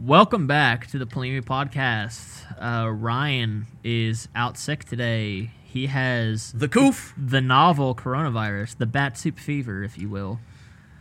[0.00, 2.46] Welcome back to the Polemia Podcast.
[2.58, 5.50] Uh, Ryan is out sick today.
[5.62, 7.12] He has The coof.
[7.16, 10.40] the novel coronavirus, the bat soup fever, if you will.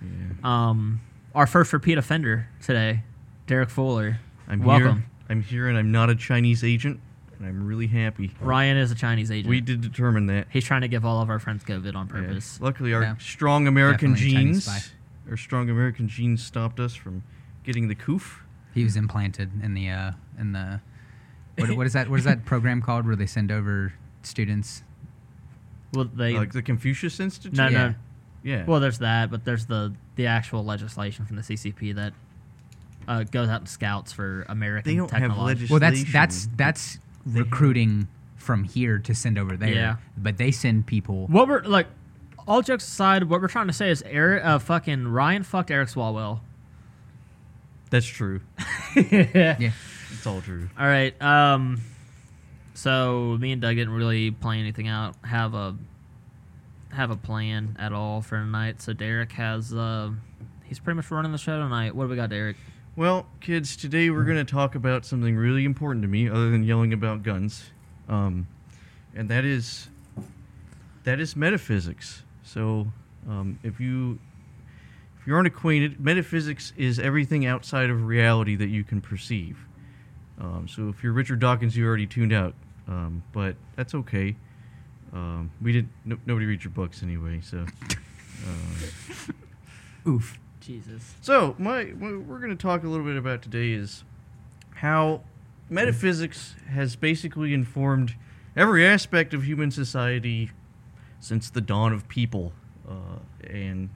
[0.01, 0.09] Yeah.
[0.43, 1.01] Um,
[1.33, 3.04] our first repeat offender today,
[3.47, 4.20] Derek Fuller.
[4.47, 4.97] I'm Welcome.
[4.97, 5.06] here.
[5.29, 7.00] I'm here, and I'm not a Chinese agent,
[7.38, 8.31] and I'm really happy.
[8.42, 9.50] Ryan is a Chinese agent.
[9.50, 10.47] We did determine that.
[10.50, 12.12] He's trying to give all of our friends COVID on Yeah.
[12.12, 12.60] purpose.
[12.60, 13.16] Luckily, our Yeah.
[13.18, 14.92] strong American Definitely genes,
[15.29, 17.23] our strong American genes stopped us from
[17.63, 18.44] getting the coof.
[18.73, 20.81] He was implanted in the uh, in the
[21.57, 22.09] what, what is that?
[22.09, 23.93] What is that program called where they send over
[24.23, 24.84] students?
[25.93, 27.53] Well, they like the Confucius Institute.
[27.57, 27.88] no Yeah.
[27.88, 27.95] no.
[28.41, 28.66] Yeah.
[28.66, 32.13] Well, there's that, but there's the the actual legislation from the CCP that
[33.07, 35.55] uh, goes out to scouts for American They don't have technology.
[35.62, 38.07] legis- Well, that's that's that's They have- recruiting
[38.38, 39.73] from here to send over there.
[39.73, 39.95] Yeah.
[40.17, 41.27] But they send people.
[41.27, 41.88] What we're like,
[42.48, 45.90] all jokes aside, what we're trying to say is Eric, uh, fucking Ryan fucked Eric
[45.90, 46.40] Swalwell.
[47.89, 48.41] That's true.
[48.95, 49.71] Yeah.
[50.11, 50.70] It's all true.
[50.77, 51.20] All right.
[51.21, 51.82] Um,
[52.73, 55.15] so me and Doug didn't really plan anything out.
[55.23, 55.76] Have a
[56.91, 58.82] have a plan at all for tonight.
[58.82, 60.10] So Derek has uh,
[60.65, 61.95] he's pretty much running the show tonight.
[61.95, 62.57] What do we got, Derek?
[62.95, 66.64] Well, kids, today we're going to talk about something really important to me, other than
[66.64, 67.70] yelling about guns,
[68.10, 68.48] um,
[69.16, 69.88] and that is
[71.04, 72.23] that is metaphysics.
[72.44, 72.88] So,
[73.30, 74.20] um, if you
[75.20, 79.66] if you aren't acquainted, metaphysics is everything outside of reality that you can perceive.
[80.39, 82.53] Um, so, if you're Richard Dawkins, you already tuned out,
[82.88, 84.36] um, but that's okay.
[85.11, 85.92] Um, we didn't.
[86.06, 87.66] No, nobody reads your books anyway, so.
[88.48, 89.31] Uh,
[90.09, 90.39] Oof.
[90.61, 91.16] Jesus.
[91.22, 94.04] so, my what we're going to talk a little bit about today is
[94.76, 95.22] how
[95.70, 98.16] metaphysics has basically informed
[98.56, 100.52] every aspect of human society
[101.20, 102.54] since the dawn of people,
[102.88, 103.89] uh, and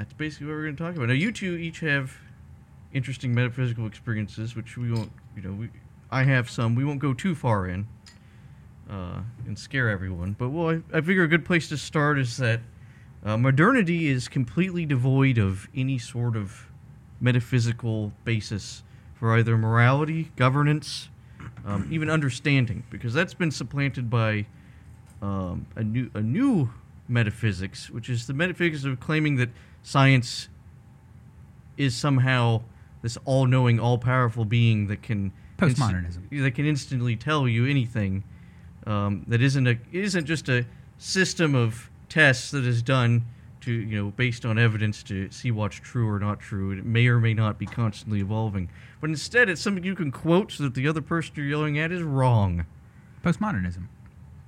[0.00, 1.08] that's basically what we're going to talk about.
[1.08, 2.16] Now, you two each have
[2.94, 5.68] interesting metaphysical experiences, which we won't, you know, we
[6.10, 6.74] I have some.
[6.74, 7.86] We won't go too far in
[8.88, 12.36] uh, and scare everyone, but well, I, I figure a good place to start is
[12.38, 12.60] that.
[13.22, 16.70] Uh, modernity is completely devoid of any sort of
[17.20, 21.10] metaphysical basis for either morality, governance,
[21.66, 24.46] um, even understanding, because that's been supplanted by
[25.20, 26.70] um, a new a new
[27.08, 29.50] metaphysics, which is the metaphysics of claiming that
[29.82, 30.48] science
[31.76, 32.62] is somehow
[33.02, 36.42] this all-knowing, all-powerful being that can inst- Postmodernism.
[36.42, 38.24] that can instantly tell you anything
[38.86, 40.66] um, that isn't a isn't just a
[40.98, 43.24] system of tests that is done
[43.60, 46.72] to you know based on evidence to see what's true or not true.
[46.72, 48.70] It may or may not be constantly evolving,
[49.00, 51.92] but instead it's something you can quote so that the other person you're yelling at
[51.92, 52.64] is wrong.
[53.22, 53.86] Postmodernism.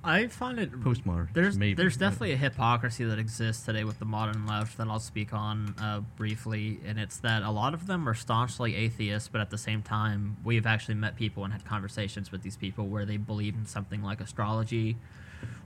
[0.05, 1.29] I find it Postmodern.
[1.33, 4.87] There's maybe, there's but- definitely a hypocrisy that exists today with the modern left that
[4.87, 9.29] I'll speak on uh, briefly, and it's that a lot of them are staunchly atheists,
[9.29, 12.87] but at the same time, we've actually met people and had conversations with these people
[12.87, 14.97] where they believe in something like astrology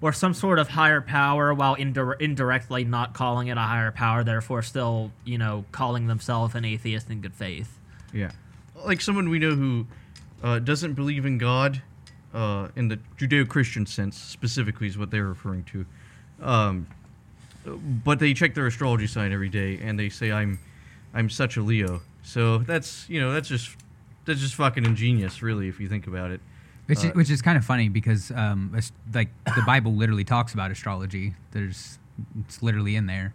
[0.01, 4.23] or some sort of higher power, while indir- indirectly not calling it a higher power,
[4.23, 7.79] therefore still you know calling themselves an atheist in good faith.
[8.13, 8.31] Yeah,
[8.85, 9.87] like someone we know who
[10.43, 11.81] uh, doesn't believe in God,
[12.33, 15.85] uh, in the Judeo-Christian sense specifically is what they're referring to.
[16.41, 16.87] Um,
[17.65, 20.59] but they check their astrology sign every day, and they say I'm,
[21.13, 22.01] I'm such a Leo.
[22.23, 23.75] So that's you know that's just
[24.25, 26.41] that's just fucking ingenious, really, if you think about it.
[26.85, 28.77] Which, Uh, is, which is kind of funny because um,
[29.13, 31.33] like the Bible literally talks about astrology.
[31.51, 31.99] There's
[32.39, 33.33] it's literally in there.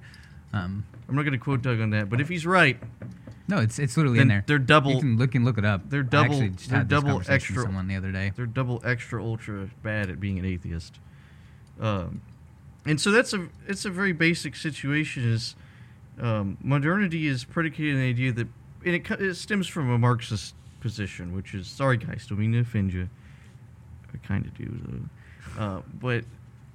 [0.52, 2.78] Um, I'm not going to quote Doug on that, but if he's right,
[3.54, 4.44] no, it's it's literally in there.
[4.46, 5.88] they're double You can look and look it up.
[5.90, 8.32] they're I double- actually just they're double extra- with someone the other day.
[8.34, 10.98] they're double extra ultra bad at being an atheist.
[11.80, 12.20] Um,
[12.86, 15.30] and so that's a it's a very basic situation.
[15.30, 15.54] Is
[16.20, 18.48] um, modernity is predicated on the idea that
[18.84, 22.58] and it, it stems from a Marxist position, which is sorry guys, don't mean to
[22.60, 23.08] offend you.
[24.14, 25.08] I kind of do
[25.56, 26.24] though, uh, but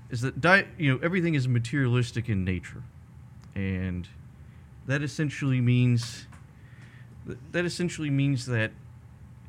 [0.09, 2.83] is that di- you know everything is materialistic in nature,
[3.55, 4.07] and
[4.87, 6.25] that essentially means
[7.51, 8.71] that essentially means that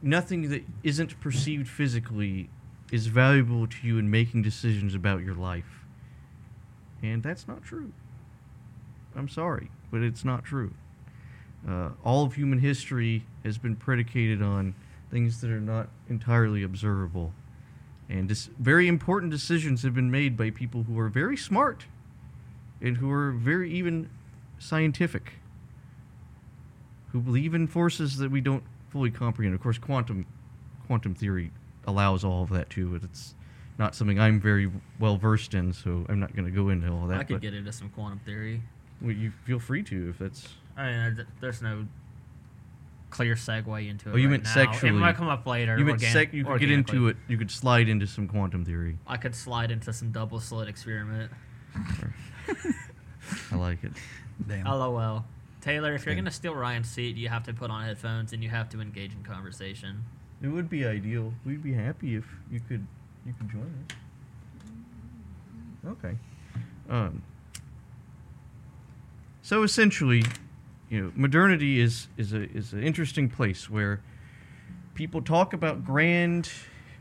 [0.02, 2.50] nothing that isn't perceived physically
[2.90, 5.84] is valuable to you in making decisions about your life.
[7.02, 7.92] And that's not true.
[9.14, 10.74] I'm sorry, but it's not true.
[11.68, 14.74] Uh, all of human history has been predicated on
[15.10, 17.32] things that are not entirely observable.
[18.08, 21.86] And this, very important decisions have been made by people who are very smart
[22.80, 24.08] and who are very even
[24.58, 25.34] scientific,
[27.12, 29.54] who believe in forces that we don't fully comprehend.
[29.54, 30.26] Of course, quantum
[30.86, 31.50] quantum theory
[31.86, 33.34] allows all of that too, but it's
[33.78, 37.06] not something I'm very well versed in, so I'm not going to go into all
[37.06, 37.20] that.
[37.20, 38.62] I could but get into some quantum theory.
[39.00, 41.86] well, you feel free to if that's I mean, there's no
[43.10, 44.12] clear segue into it.
[44.12, 44.54] Oh, you right meant now.
[44.54, 44.96] sexually.
[44.96, 45.78] It might come up later.
[45.78, 47.16] You meant organi- sec- you could get into it.
[47.26, 48.98] You could slide into some quantum theory.
[49.06, 51.32] I could slide into some double slit experiment.
[53.52, 53.92] I like it.
[54.46, 54.66] Damn.
[54.66, 55.24] LOL.
[55.60, 58.48] Taylor, if you're gonna steal Ryan's seat, you have to put on headphones and you
[58.48, 60.04] have to engage in conversation.
[60.42, 61.34] It would be ideal.
[61.44, 62.86] We'd be happy if you could
[63.26, 63.96] you could join us.
[65.86, 66.16] Okay.
[66.88, 67.22] Um,
[69.42, 70.24] so essentially,
[70.88, 74.00] you know, modernity is is a is an interesting place where
[74.94, 76.50] people talk about grand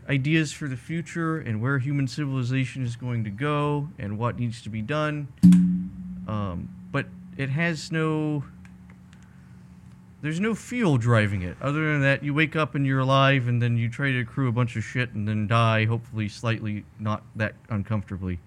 [0.10, 4.62] ideas for the future and where human civilization is going to go and what needs
[4.62, 5.28] to be done.
[6.28, 6.70] Um,
[7.38, 8.44] it has no
[10.22, 11.56] there's no fuel driving it.
[11.62, 14.50] Other than that, you wake up and you're alive, and then you try to accrue
[14.50, 18.40] a bunch of shit and then die, hopefully slightly not that uncomfortably.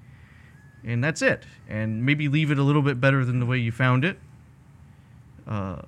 [0.84, 1.44] And that's it.
[1.68, 4.18] And maybe leave it a little bit better than the way you found it.
[5.46, 5.82] Uh,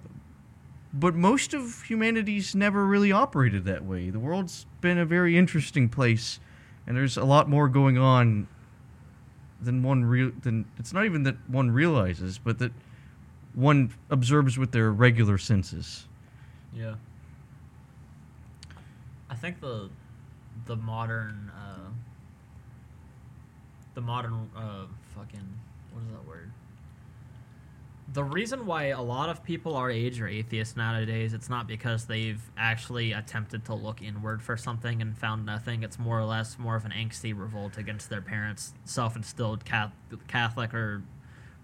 [0.93, 4.11] but most of humanity's never really operated that way.
[4.11, 6.39] The world's been a very interesting place,
[6.87, 8.47] and there's a lot more going on
[9.61, 10.31] than one real.
[10.43, 12.73] Than it's not even that one realizes, but that
[13.55, 16.07] one observes with their regular senses.
[16.75, 16.95] Yeah.
[19.29, 19.91] I think the
[20.67, 21.91] the modern uh,
[23.95, 24.85] the modern uh,
[25.15, 25.59] fucking
[25.93, 26.53] what is that word?
[28.13, 32.05] The reason why a lot of people our age are atheists nowadays, it's not because
[32.07, 35.83] they've actually attempted to look inward for something and found nothing.
[35.83, 41.03] It's more or less more of an angsty revolt against their parents' self-instilled Catholic or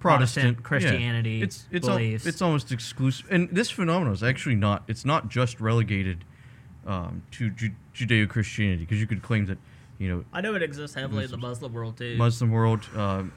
[0.00, 0.62] Protestant, yeah.
[0.62, 2.26] Christianity It's it's al- beliefs.
[2.26, 4.84] it's almost exclusive, and this phenomenon is actually not.
[4.86, 6.24] It's not just relegated
[6.86, 9.58] um, to Ju- Judeo Christianity because you could claim that
[9.98, 12.16] you know I know it exists heavily in the Muslim world too.
[12.16, 13.32] Muslim world, um,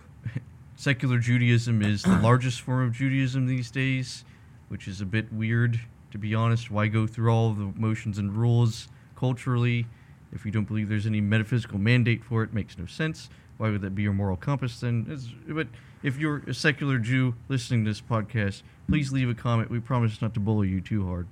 [0.75, 4.23] secular Judaism is the largest form of Judaism these days,
[4.69, 5.79] which is a bit weird
[6.11, 6.69] to be honest.
[6.69, 9.87] Why go through all the motions and rules culturally
[10.33, 12.53] if you don't believe there's any metaphysical mandate for it?
[12.53, 13.29] Makes no sense.
[13.57, 15.05] Why would that be your moral compass then?
[15.09, 15.67] It's, but
[16.03, 19.69] if you're a secular Jew listening to this podcast, please leave a comment.
[19.69, 21.27] We promise not to bully you too hard.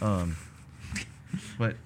[0.00, 0.36] Um,
[1.58, 1.76] but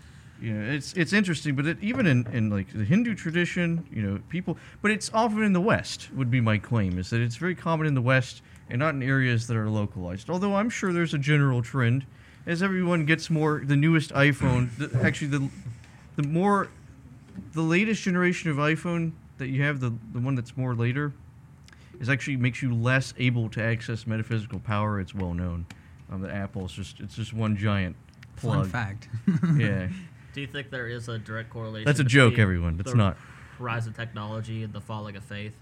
[0.41, 1.55] you know, it's it's interesting.
[1.55, 4.59] But it, even in, in like the Hindu tradition, you know, people.
[4.83, 6.13] But it's often in the West.
[6.15, 9.03] Would be my claim is that it's very common in the West and not in
[9.03, 10.31] areas that are localized.
[10.31, 12.07] Although I'm sure there's a general trend
[12.47, 14.77] as everyone gets more the newest iPhone.
[14.77, 15.49] The, actually, the
[16.17, 16.69] the more
[17.53, 21.13] the latest generation of iPhone that you have, the the one that's more later,
[22.01, 25.01] is actually makes you less able to access metaphysical power.
[25.01, 25.67] It's well known.
[26.11, 27.97] Um, that Apple's just it's just one giant
[28.37, 28.63] plug.
[28.63, 29.09] Fun fact.
[29.57, 29.89] Yeah,
[30.35, 31.87] Do you think there is a direct correlation?
[31.87, 32.77] That's a joke, everyone.
[32.77, 33.17] That's the not.
[33.59, 35.57] rise of technology and the falling of faith.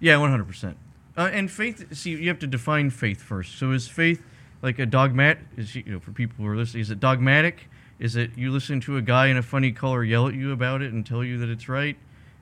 [0.00, 0.76] yeah, one hundred percent.
[1.16, 1.96] Uh, and faith.
[1.96, 3.58] See, you have to define faith first.
[3.58, 4.22] So is faith
[4.60, 5.38] like a dogmat?
[5.56, 7.68] Is you know for people who are listening, is it dogmatic?
[7.98, 10.82] Is it you listen to a guy in a funny color yell at you about
[10.82, 11.96] it and tell you that it's right,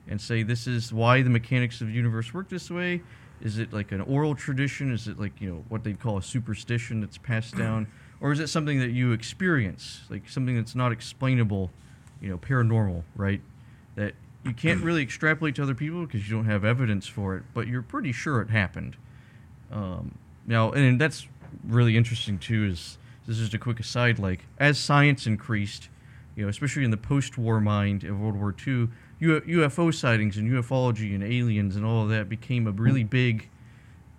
[0.07, 3.01] and say this is why the mechanics of the universe work this way?
[3.41, 4.93] Is it like an oral tradition?
[4.93, 7.87] Is it like you know what they'd call a superstition that's passed down,
[8.21, 11.69] or is it something that you experience, like something that's not explainable,
[12.21, 13.41] you know, paranormal, right?
[13.95, 14.13] That
[14.45, 17.67] you can't really extrapolate to other people because you don't have evidence for it, but
[17.67, 18.95] you're pretty sure it happened.
[19.71, 21.27] Um, now, and that's
[21.67, 22.65] really interesting too.
[22.65, 22.97] Is
[23.27, 24.19] this is just a quick aside?
[24.19, 25.89] Like as science increased,
[26.35, 28.89] you know, especially in the post-war mind of World War II,
[29.21, 33.49] UFO sightings and ufology and aliens and all of that became a really big,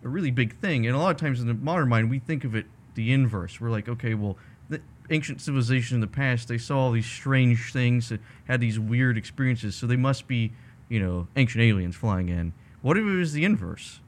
[0.05, 0.87] a really big thing.
[0.87, 3.61] And a lot of times in the modern mind, we think of it the inverse.
[3.61, 4.37] We're like, okay, well,
[4.69, 8.79] the ancient civilization in the past, they saw all these strange things, that had these
[8.79, 10.53] weird experiences, so they must be,
[10.89, 12.53] you know, ancient aliens flying in.
[12.83, 14.01] What if it was the inverse?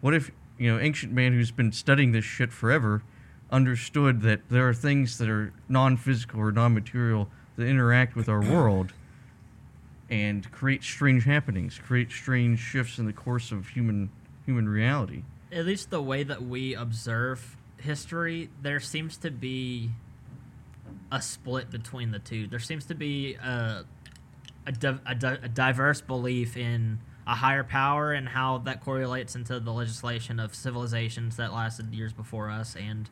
[0.00, 3.02] What if, you know, ancient man who's been studying this shit forever
[3.50, 8.92] understood that there are things that are non-physical or non-material that interact with our world
[10.12, 14.10] and create strange happenings, create strange shifts in the course of human
[14.44, 15.22] human reality.
[15.50, 19.90] At least the way that we observe history, there seems to be
[21.10, 22.46] a split between the two.
[22.46, 23.84] There seems to be a
[24.66, 29.34] a, di- a, di- a diverse belief in a higher power and how that correlates
[29.34, 33.08] into the legislation of civilizations that lasted years before us and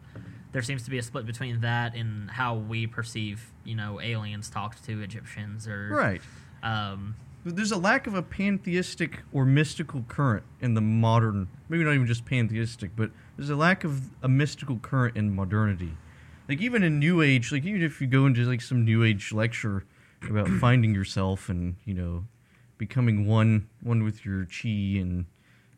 [0.52, 4.50] there seems to be a split between that and how we perceive you know aliens
[4.50, 6.20] talked to egyptians or Right.
[6.62, 11.94] Um, There's a lack of a pantheistic or mystical current in the modern, maybe not
[11.94, 15.96] even just pantheistic, but there's a lack of a mystical current in modernity.
[16.48, 19.32] Like even in New Age, like even if you go into like some New Age
[19.32, 19.84] lecture
[20.28, 22.24] about finding yourself and you know
[22.76, 25.26] becoming one one with your chi and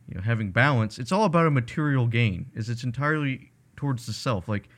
[0.08, 2.46] you know having balance, it's all about a material gain.
[2.54, 4.48] Is it's entirely towards the self.
[4.48, 4.68] Like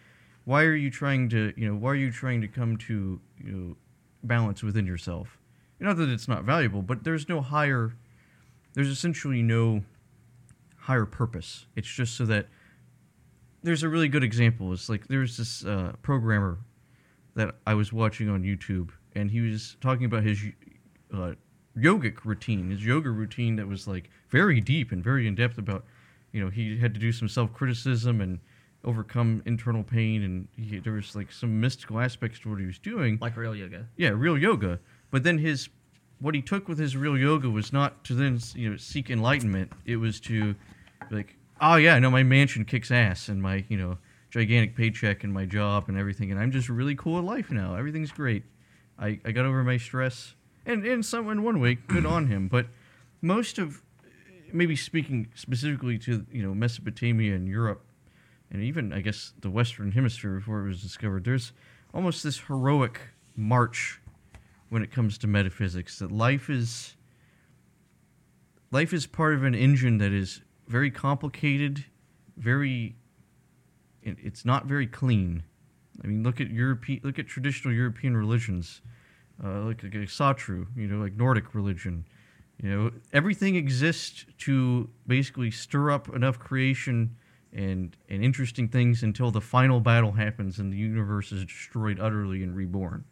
[0.45, 3.53] why are you trying to you know why are you trying to come to you
[3.53, 3.77] know
[4.23, 5.39] balance within yourself?
[5.81, 7.95] Not that it's not valuable, but there's no higher.
[8.75, 9.83] There's essentially no
[10.79, 11.67] higher purpose.
[11.77, 12.49] It's just so that
[13.63, 14.73] there's a really good example.
[14.73, 16.59] It's like there's this uh, programmer
[17.35, 20.41] that I was watching on YouTube, and he was talking about his
[21.13, 21.33] uh,
[21.77, 25.85] yogic routine, his yoga routine that was like very deep and very in depth about,
[26.33, 28.39] you know, he had to do some self criticism and
[28.85, 32.79] overcome internal pain, and he, there was like some mystical aspects to what he was
[32.79, 33.19] doing.
[33.21, 33.87] Like real yoga.
[33.97, 34.79] Yeah, real yoga.
[35.15, 35.69] But then his
[36.19, 39.71] what he took with his real yoga was not to then you know seek enlightenment.
[39.85, 40.57] It was to
[41.09, 43.99] like, oh yeah, no, my mansion kicks ass, and my you know
[44.33, 47.77] gigantic paycheck and my job and everything, and I'm just really cool in life now.
[47.77, 48.43] Everything's great.
[48.99, 50.35] I, I got over my stress,
[50.67, 52.49] and in some in one way, good on him.
[52.49, 52.67] But
[53.23, 53.83] most of
[54.53, 57.85] maybe speaking specifically to you know Mesopotamia and Europe,
[58.51, 61.53] and even I guess the Western Hemisphere before it was discovered, there's
[61.95, 63.01] almost this heroic
[63.37, 64.01] march
[64.75, 66.97] when it comes to metaphysics that life is
[68.73, 71.85] life is part of an engine that is very complicated,
[72.37, 72.97] very
[74.03, 75.45] it's not very clean.
[76.03, 78.83] I mean, look at European, look at traditional European religions,
[79.45, 82.05] uh, like, like Asatru, you know, like Nordic religion.
[82.61, 87.15] You know, everything exists to basically stir up enough creation
[87.53, 92.43] and and interesting things until the final battle happens and the universe is destroyed utterly
[92.43, 93.05] and reborn.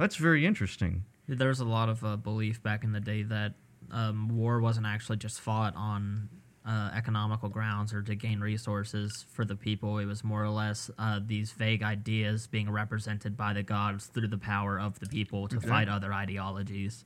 [0.00, 1.04] That's very interesting.
[1.28, 3.52] There was a lot of uh, belief back in the day that
[3.90, 6.30] um, war wasn't actually just fought on
[6.66, 9.98] uh, economical grounds or to gain resources for the people.
[9.98, 14.28] It was more or less uh, these vague ideas being represented by the gods through
[14.28, 15.70] the power of the people to Exactly.
[15.70, 17.04] fight other ideologies.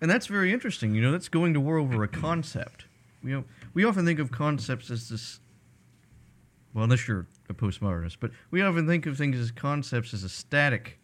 [0.00, 0.94] And that's very interesting.
[0.94, 2.86] You know, that's going to war over a concept.
[3.22, 3.44] You know,
[3.74, 5.38] we often think of concepts as this.
[6.72, 10.28] Well, unless you're a postmodernist, but we often think of things as concepts as a
[10.30, 10.98] static,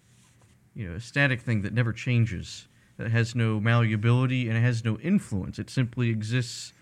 [0.74, 4.84] you know, a static thing that never changes, that has no malleability and it has
[4.84, 5.58] no influence.
[5.58, 6.72] It simply exists.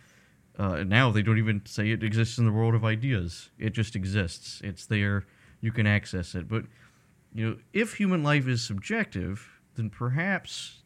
[0.58, 3.50] Uh, now they don't even say it exists in the world of ideas.
[3.58, 4.60] It just exists.
[4.62, 5.26] It's there.
[5.60, 6.48] You can access it.
[6.48, 6.64] But
[7.34, 10.82] you know, if human life is subjective, then perhaps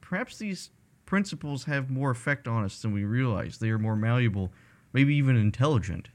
[0.00, 0.70] perhaps these
[1.06, 3.58] principles have more effect on us than we realize.
[3.58, 4.52] They are more malleable,
[4.92, 6.08] maybe even intelligent.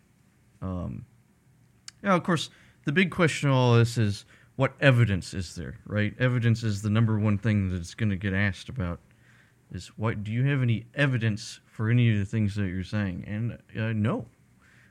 [0.62, 1.06] Um,
[2.04, 2.50] yeah, of course,
[2.86, 4.26] the big question of all this is
[4.58, 6.14] what evidence is there, right?
[6.20, 9.00] Evidence is the number one thing that's going to get asked about.
[9.72, 13.24] Is what do you have any evidence for any of the things that you're saying?
[13.28, 14.26] And uh, no,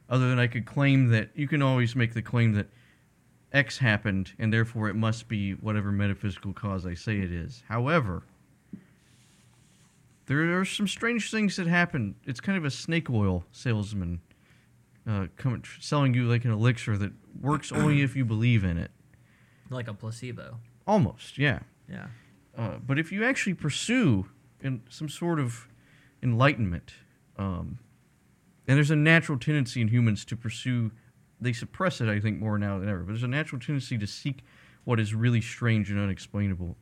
[0.08, 2.68] other than I could claim that you can always make the claim that
[3.52, 7.64] X happened and therefore it must be whatever metaphysical cause I say it is.
[7.68, 8.22] However,
[10.26, 12.14] there are some strange things that happen.
[12.24, 14.20] It's kind of a snake oil salesman
[15.08, 18.90] uh, coming, selling you like an elixir that works only if you believe in it.
[19.70, 20.58] Like a placebo.
[20.86, 21.60] Almost, yeah.
[21.90, 22.06] Yeah.
[22.56, 24.26] Uh, but if you actually pursue
[24.60, 25.68] in some sort of
[26.22, 26.92] enlightenment,
[27.36, 27.78] um,
[28.66, 30.90] and there's a natural tendency in humans to pursue,
[31.40, 34.06] they suppress it, I think, more now than ever, but there's a natural tendency to
[34.06, 34.44] seek
[34.84, 36.76] what is really strange and unexplainable.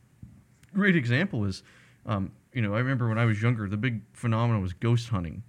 [0.73, 1.63] Great example is,
[2.05, 5.43] um, you know, I remember when I was younger, the big phenomenon was ghost hunting.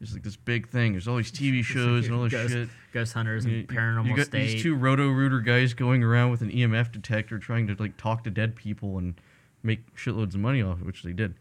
[0.00, 0.92] It's like this big thing.
[0.92, 2.68] There's all these TV shows and all this ghost, shit.
[2.92, 4.46] Ghost hunters You- and paranormal you got state.
[4.52, 8.24] these two roto rooter guys going around with an EMF detector trying to like talk
[8.24, 9.20] to dead people and
[9.62, 11.34] make shitloads of money off it, which they did.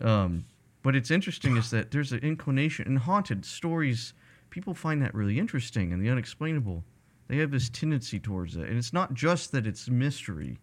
[0.00, 0.44] Um,
[0.82, 4.12] but it's interesting is that there's an inclination in haunted stories.
[4.50, 6.84] People find that really interesting and the unexplainable.
[7.28, 10.58] They have this tendency towards it, and it's not just that it's mystery.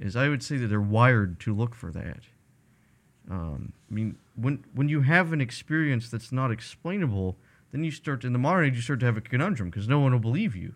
[0.00, 2.20] Is I would say that they're wired to look for that.
[3.30, 7.36] Um, I mean, when when you have an experience that's not explainable,
[7.72, 9.98] then you start in the modern age you start to have a conundrum because no
[9.98, 10.74] one will believe you.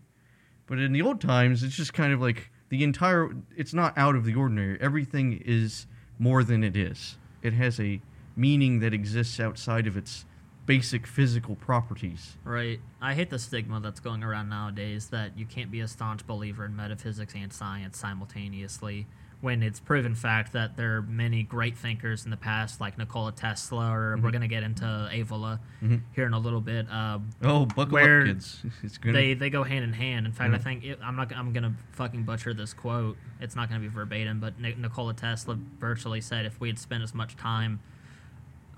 [0.67, 3.31] But in the old times, it's just kind of like the entire.
[3.57, 4.79] It's not out of the ordinary.
[4.81, 5.87] Everything is
[6.19, 7.19] more than it is.
[7.43, 8.01] It has a
[8.37, 10.25] meaning that exists outside of its
[10.65, 12.37] basic physical properties.
[12.45, 12.81] Right.
[13.01, 16.65] I hate the stigma that's going around nowadays that you can't be a staunch believer
[16.65, 19.07] in metaphysics and science simultaneously
[19.43, 23.33] when it's proven fact that there are many great thinkers in the past like Nikola
[23.33, 26.01] Tesla or we're going to get into Evola Mhm.
[26.13, 26.89] here in a little bit.
[26.91, 28.65] Um, Oh, buckle up, kids!
[28.85, 29.13] It's gonna.
[29.19, 30.27] they they go hand in hand.
[30.27, 30.63] In fact, I Mhm.
[30.63, 33.19] think it, I'm not I'm gonna fucking butcher this quote.
[33.41, 37.03] It's not gonna be verbatim, but Ni- Nikola Tesla virtually said if we had spent
[37.03, 37.81] as much time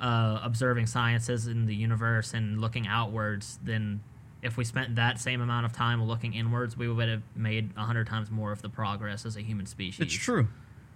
[0.01, 4.01] uh, observing sciences in the universe and looking outwards, then
[4.45, 7.85] if we spent that same amount of time looking inwards, we would have made a
[7.85, 10.01] hundred times more of the progress as a human species.
[10.01, 10.49] It's true.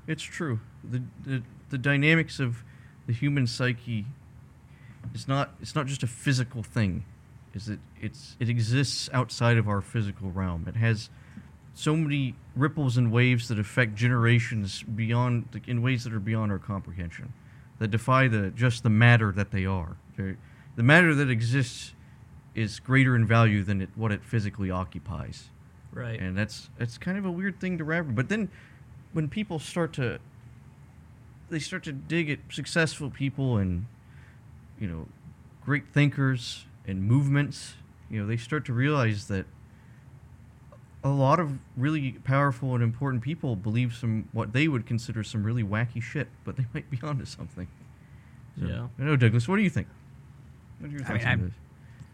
[0.06, 0.60] It's true.
[0.88, 2.62] The, the the dynamics of
[3.06, 4.06] the human psyche
[5.14, 7.04] is not it's not just a physical thing.
[7.54, 10.66] Is it it's it exists outside of our physical realm.
[10.68, 11.10] It has
[11.74, 16.58] so many ripples and waves that affect generations beyond in ways that are beyond our
[16.58, 17.32] comprehension,
[17.78, 19.96] that defy the just the matter that they are.
[20.16, 21.94] The matter that exists
[22.58, 25.50] is greater in value than it, what it physically occupies
[25.92, 26.20] Right.
[26.20, 28.04] and that's that's kind of a weird thing to wrap.
[28.10, 28.50] But then,
[29.12, 30.18] when people start to,
[31.50, 33.86] they start to dig at successful people and,
[34.78, 35.06] you know,
[35.64, 37.74] great thinkers and movements.
[38.10, 39.46] You know, they start to realize that
[41.04, 45.42] a lot of really powerful and important people believe some what they would consider some
[45.42, 47.66] really wacky shit, but they might be onto something.
[48.60, 48.88] So, Yeah.
[48.98, 49.48] I know, Douglas.
[49.48, 49.86] What do you think?
[50.80, 51.52] What are your I thoughts mean, on I- this?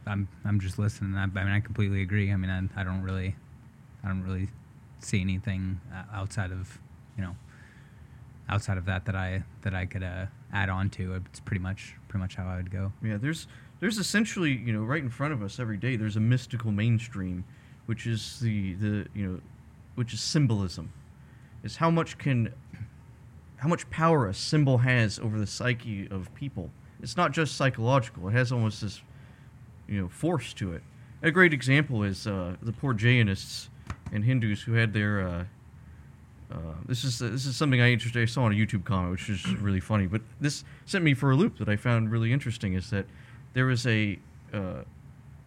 [0.06, 1.14] I'm I'm just listening.
[1.16, 2.32] I, I mean, I completely agree.
[2.32, 3.36] I mean, I, I don't really,
[4.02, 4.48] I don't really
[5.00, 6.78] see anything uh, outside of,
[7.16, 7.36] you know,
[8.48, 11.14] outside of that that I that I could uh, add on to.
[11.14, 12.92] It's pretty much pretty much how I would go.
[13.02, 13.46] Yeah, there's
[13.80, 15.96] there's essentially you know right in front of us every day.
[15.96, 17.44] There's a mystical mainstream,
[17.86, 19.40] which is the the you know,
[19.94, 20.92] which is symbolism.
[21.62, 22.52] Is how much can,
[23.56, 26.70] how much power a symbol has over the psyche of people.
[27.02, 28.28] It's not just psychological.
[28.28, 29.00] It has almost this,
[29.88, 30.82] you know, force to it.
[31.22, 33.68] A great example is uh, the poor Jainists
[34.12, 35.26] and Hindus who had their.
[35.26, 35.44] Uh,
[36.52, 38.22] uh, this is this is something I interested.
[38.22, 40.06] I saw on a YouTube comment, which is really funny.
[40.06, 42.74] But this sent me for a loop that I found really interesting.
[42.74, 43.06] Is that
[43.54, 44.18] there was a
[44.52, 44.82] uh,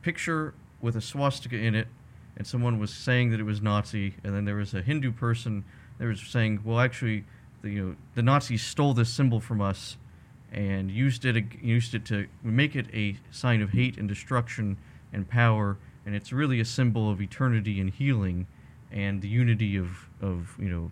[0.02, 1.88] picture with a swastika in it,
[2.36, 5.64] and someone was saying that it was Nazi, and then there was a Hindu person
[5.98, 7.24] that was saying, well, actually,
[7.62, 9.98] the, you know, the Nazis stole this symbol from us
[10.52, 14.78] and used it used it to make it a sign of hate and destruction
[15.14, 18.48] and power, and it's really a symbol of eternity and healing
[18.92, 20.92] and the unity of of you know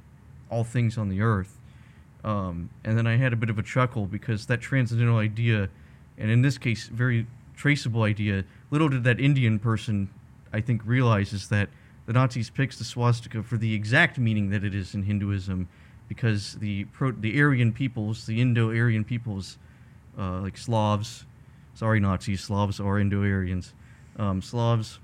[0.49, 1.59] all things on the earth.
[2.23, 5.69] Um, and then I had a bit of a chuckle because that transcendental idea,
[6.17, 10.09] and in this case, very traceable idea, little did that Indian person,
[10.51, 11.69] I think, realize is that
[12.07, 15.67] the Nazis picked the swastika for the exact meaning that it is in Hinduism,
[16.07, 19.57] because the pro- the Aryan peoples, the Indo-Aryan peoples,
[20.17, 21.25] uh, like Slavs,
[21.73, 23.73] sorry Nazis, Slavs are Indo-Aryans,
[24.17, 24.99] um, Slavs,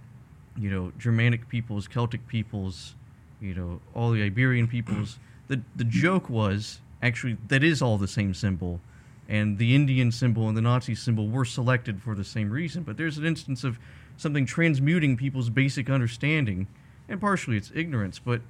[0.58, 2.96] you know, Germanic peoples, Celtic peoples,
[3.40, 5.20] you know, all the Iberian peoples.
[5.48, 8.80] The the joke was actually that is all the same symbol,
[9.28, 12.84] and the Indian symbol and the Nazi symbol were selected for the same reason.
[12.84, 13.80] But there's an instance of
[14.18, 16.68] something transmuting people's basic understanding,
[17.10, 18.42] and partially it's ignorance, but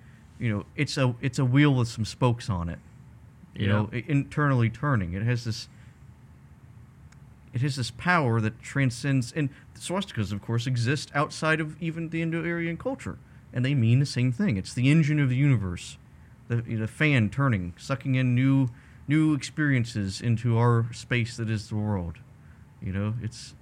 [0.42, 2.80] you know, it's a it's a wheel with some spokes on it.
[3.56, 3.72] You Yeah.
[3.74, 5.14] know, internally turning.
[5.14, 5.70] It has this
[7.54, 12.22] it has this power that transcends and swastikas of course exist outside of even the
[12.22, 13.18] indo-aryan culture
[13.52, 15.98] and they mean the same thing it's the engine of the universe
[16.48, 18.70] the, the fan turning sucking in new
[19.08, 22.20] new experiences into our space that is the world
[22.82, 23.54] you know it's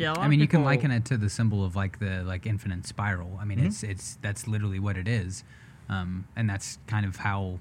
[0.00, 2.86] Yeah, I mean, you can liken it to the symbol of like the like infinite
[2.86, 3.36] spiral.
[3.40, 3.66] I mean, Mhm.
[3.66, 5.44] it's it's that's literally what it is,
[5.90, 7.58] um, and that's kind of how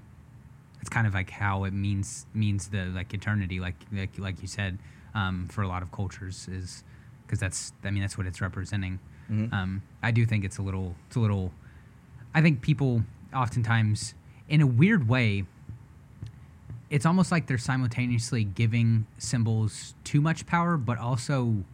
[0.79, 4.47] it's kind of like how it means means the like eternity, like like like you
[4.47, 4.77] said,
[5.13, 6.85] um, for a lot of cultures is
[7.25, 8.99] because that's I mean that's what it's representing.
[9.29, 9.51] Mhm.
[9.51, 11.51] Um, I do think it's a little it's a little.
[12.33, 14.13] I think people oftentimes,
[14.47, 15.43] in a weird way,
[16.89, 21.65] it's almost like they're simultaneously giving symbols too much power, but also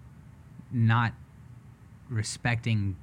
[0.75, 1.13] not
[2.09, 2.97] respecting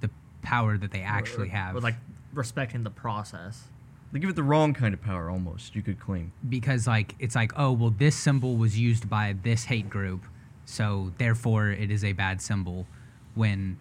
[0.00, 0.08] the
[0.40, 1.76] power that they actually or- have.
[1.76, 1.96] or like
[2.32, 3.64] respecting the process.
[4.12, 7.34] they give it the wrong kind of power almost you could claim because like it's
[7.34, 10.24] like oh well this symbol was used by this hate group
[10.64, 12.86] so therefore it is a bad symbol
[13.34, 13.78] when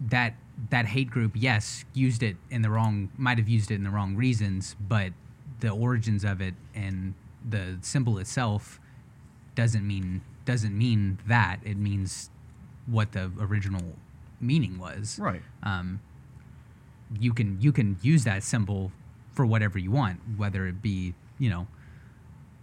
[0.00, 0.34] that
[0.70, 3.90] that hate group yes used it in the wrong might have used it in the
[3.90, 5.12] wrong reasons but
[5.60, 7.14] the origins of it and
[7.48, 8.80] the symbol itself
[9.54, 12.30] doesn't mean doesn't mean that it means
[12.90, 13.82] what the original
[14.40, 16.00] meaning was right um,
[17.20, 18.92] you can you can use that symbol
[19.32, 21.66] for whatever you want, whether it be you know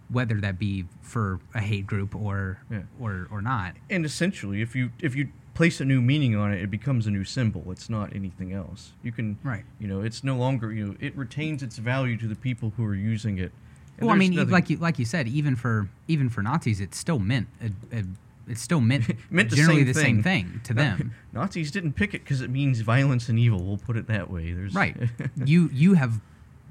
[0.09, 2.81] whether that be for a hate group or Yeah.
[2.99, 3.75] or or not.
[3.89, 7.11] and essentially if you if you place a new meaning on it it becomes a
[7.11, 9.63] new symbol it's not anything else you can Right.
[9.79, 12.83] you know it's no longer you know it retains its value to the people who
[12.85, 13.51] are using it
[13.97, 16.81] And well, I mean, nothing- like you like you said, even for even for Nazis,
[16.81, 18.03] it still meant a, a,
[18.47, 20.03] it still meant, meant the generally same the thing.
[20.03, 21.13] same thing to them.
[21.33, 23.63] Nazis didn't pick it because it means violence and evil.
[23.63, 24.51] We'll put it that way.
[24.51, 24.95] There's right
[25.45, 26.21] you you have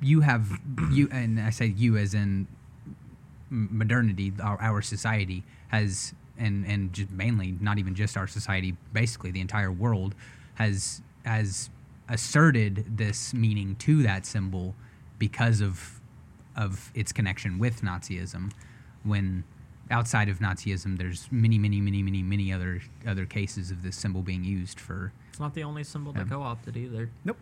[0.00, 0.58] you have
[0.90, 2.46] you and i say you as in
[3.48, 9.30] modernity our, our society has and and just mainly not even just our society basically
[9.30, 10.14] the entire world
[10.54, 11.70] has has
[12.08, 14.74] asserted this meaning to that symbol
[15.18, 16.00] because of
[16.56, 18.50] of its connection with nazism
[19.04, 19.44] when
[19.90, 24.22] outside of nazism there's many many many many many other other cases of this symbol
[24.22, 27.10] being used for It's not the only symbol that co-opted either.
[27.24, 27.36] Nope.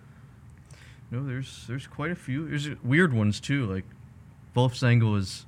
[1.10, 2.48] No, there's there's quite a few.
[2.48, 3.84] There's weird ones too, like
[4.56, 5.46] Wolfsangel is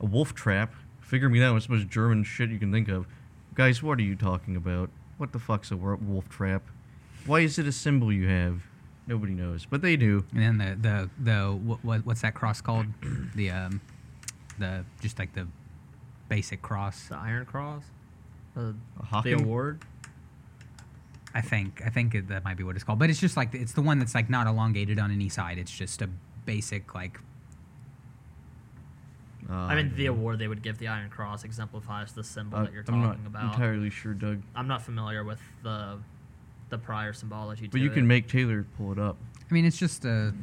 [0.00, 0.74] a wolf trap.
[1.00, 3.06] Figure me that was the most German shit you can think of.
[3.54, 4.90] Guys, what are you talking about?
[5.16, 6.62] What the fuck's a wolf trap?
[7.24, 8.60] Why is it a symbol you have?
[9.06, 10.24] Nobody knows, but they do.
[10.34, 12.86] And then the the the what, what what's that cross called?
[13.34, 13.80] the um,
[14.58, 15.46] the just like the
[16.28, 17.08] basic cross.
[17.08, 17.84] The Iron Cross,
[18.54, 18.74] the,
[19.12, 19.82] A the award.
[21.34, 22.98] I think I think it, that might be what it's called.
[22.98, 25.58] But it's just like it's the one that's like not elongated on any side.
[25.58, 26.08] It's just a
[26.46, 27.18] basic like
[29.48, 32.64] Uh, I mean, the award they would give the Iron Cross exemplifies the symbol uh,
[32.64, 33.52] that you're talking I'm talking not about.
[33.54, 34.42] entirely sure, Doug.
[34.54, 35.98] I'm not familiar with the
[36.68, 37.66] the prior symbology.
[37.68, 37.94] But to you it.
[37.94, 39.16] can make Taylor pull it up.
[39.48, 40.34] I mean it's just a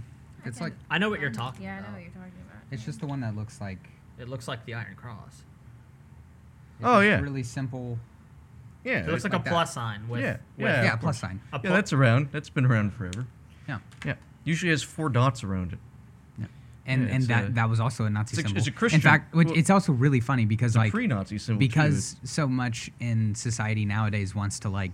[0.46, 1.88] I it's can- like I know what you're talking Yeah, I about.
[1.89, 2.62] know what you're talking about.
[2.72, 3.80] it's just the one that looks like
[4.19, 5.41] It looks like the Iron Cross.
[6.84, 7.19] It's Oh, yeah.
[7.19, 7.98] really simple.
[8.84, 9.50] Yeah, It looks like, like a that.
[9.50, 11.39] plus sign with, Yeah, with Yeah, Yeah, of plus sign.
[11.54, 12.30] a yeah, that's around.
[12.32, 13.26] That's been around forever.
[13.67, 13.80] Yeah.
[14.06, 15.80] Yeah, usually has four dots around it.
[16.38, 16.46] Yeah.
[16.86, 18.58] And Yeah, and that a- that was also a Nazi it's a- symbol.
[18.58, 20.91] it's a Christian- In fact, which, well, it's also really funny because It's a like
[20.91, 21.67] pre-Nazi symbol too.
[21.67, 24.91] because so much in society nowadays wants to like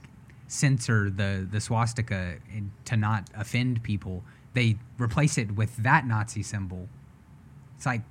[0.47, 4.23] censor the the swastika in- to not offend people.
[4.53, 6.87] They replace it with that Nazi symbol.
[7.77, 8.03] It's like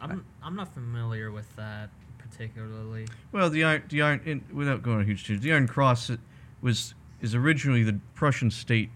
[0.00, 1.90] I'm I'm not familiar with that
[2.30, 3.06] particularly.
[3.32, 6.10] Well, the iron, the iron, in, without going on a huge tangent, the Iron Cross
[6.10, 6.20] it
[6.60, 8.90] was is originally the Prussian state.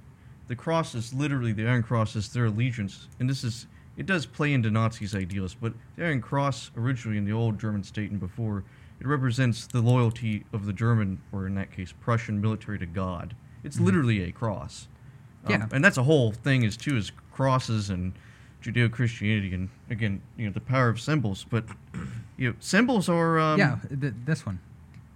[0.48, 3.66] The cross is literally the Iron Cross is their allegiance, and this is
[3.96, 5.54] it does play into Nazis' ideals.
[5.54, 8.64] But the Iron Cross originally in the old German state and before
[9.00, 13.34] it represents the loyalty of the German, or in that case, Prussian military to God.
[13.62, 14.88] It's literally a cross.
[15.46, 15.66] Um, Yeah.
[15.72, 18.12] and that's a whole thing is too is crosses and
[18.62, 21.44] Judeo Christianity and again you know the power of symbols.
[21.48, 21.64] But
[22.36, 24.58] you know symbols are um, yeah, th- this one.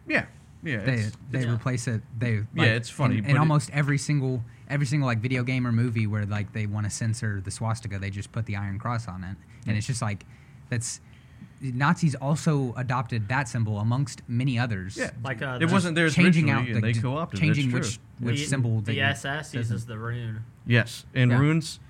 [0.07, 0.27] yeah
[0.63, 1.55] yeah They it's- they yeah.
[1.55, 2.03] replace it.
[2.19, 5.43] They Yeah, it's funny, in, but in it- almost every single every single like video
[5.45, 8.57] game or movie where like they want to censor the swastika, they just put the
[8.57, 10.25] Iron Cross on it, and it's just like
[10.69, 11.01] that's
[11.61, 14.97] Nazis also adopted that symbol amongst many others.
[14.97, 15.11] Yeah.
[15.25, 17.41] Like uh, it wasn't theirs changing out the, they co-opted.
[17.41, 19.89] changing which which the, symbol the SS says uses it.
[19.89, 20.45] the rune.
[20.67, 21.39] Yes, and Yeah.
[21.39, 21.81] runes,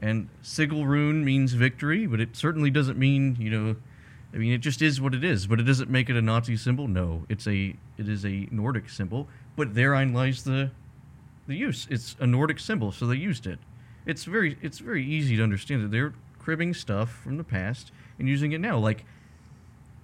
[0.00, 3.76] and sigil rune means victory, but it certainly doesn't mean you know.
[4.34, 6.56] I mean, it just is what it is, but it doesn't make it a Nazi
[6.56, 6.88] symbol.
[6.88, 10.70] No, it's a it is a Nordic symbol, but therein lies the
[11.46, 11.86] the use.
[11.90, 13.58] It's a Nordic symbol, so they used it.
[14.04, 18.28] It's very it's very easy to understand that they're cribbing stuff from the past and
[18.28, 19.04] using it now, like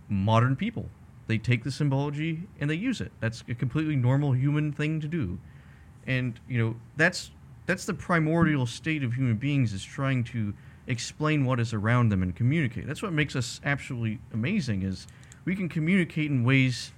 [0.08, 0.86] modern people.
[1.26, 3.12] They take the symbology and they use it.
[3.20, 5.38] That's a completely normal human thing to do.
[6.06, 7.30] And, you know, that's
[7.66, 10.52] that's the primordial state of human beings is trying to
[10.86, 12.86] explain what is around them and communicate.
[12.86, 15.06] That's what makes us absolutely amazing is
[15.44, 16.92] we can communicate in ways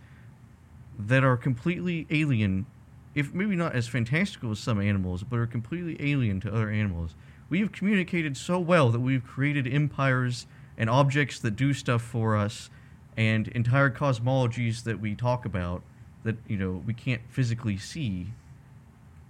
[0.99, 2.67] that are completely alien,
[3.15, 7.15] if maybe not as fantastical as some animals, but are completely alien to other animals.
[7.49, 10.47] We have communicated so well that we've created empires
[10.79, 12.71] and objects that do stuff for us
[13.17, 15.83] and entire cosmologies that we talk about
[16.25, 18.29] that, you know, we can't physically see.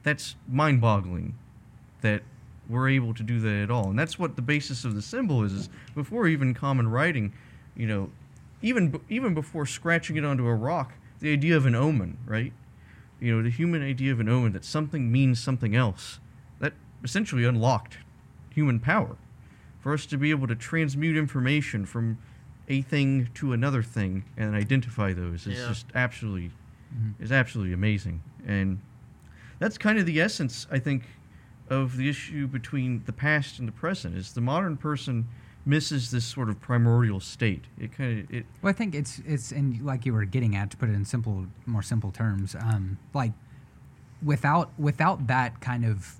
[0.04, 1.34] That's mind-boggling
[2.00, 2.22] that
[2.68, 3.90] we're able to do that at all.
[3.90, 7.32] And that's what the basis of the symbol is, is before even common writing,
[7.76, 8.10] you know,
[8.62, 12.52] even even before scratching it onto a rock, the idea of an omen, right?
[13.20, 16.18] You know, the human idea of an omen that something means something else.
[16.60, 16.72] That
[17.02, 17.98] essentially unlocked
[18.50, 19.16] human power
[19.80, 22.18] for us to be able to transmute information from
[22.68, 25.68] a thing to another thing and identify those is Yeah.
[25.68, 26.50] just absolutely
[26.96, 27.14] Mhm.
[27.18, 28.20] is absolutely amazing.
[28.46, 28.78] And
[29.58, 31.04] that's kind of the essence, I think,
[31.68, 34.16] of the issue between the past and the present.
[34.16, 35.28] Is the modern person
[35.66, 37.64] misses this sort of primordial state.
[37.78, 40.70] It kind of it Well, I think it's it's and like you were getting at
[40.72, 42.54] to put it in simple, more simple terms.
[42.54, 43.32] Um, like
[44.22, 46.16] without without that kind of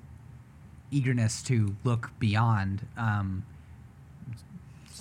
[0.90, 3.44] eagerness to look beyond, um,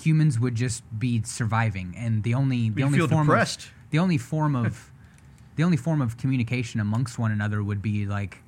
[0.01, 3.65] humans would just be surviving, and the only the We only form depressed.
[3.65, 4.91] of the only form of
[5.55, 8.39] the only form of communication amongst one another would be like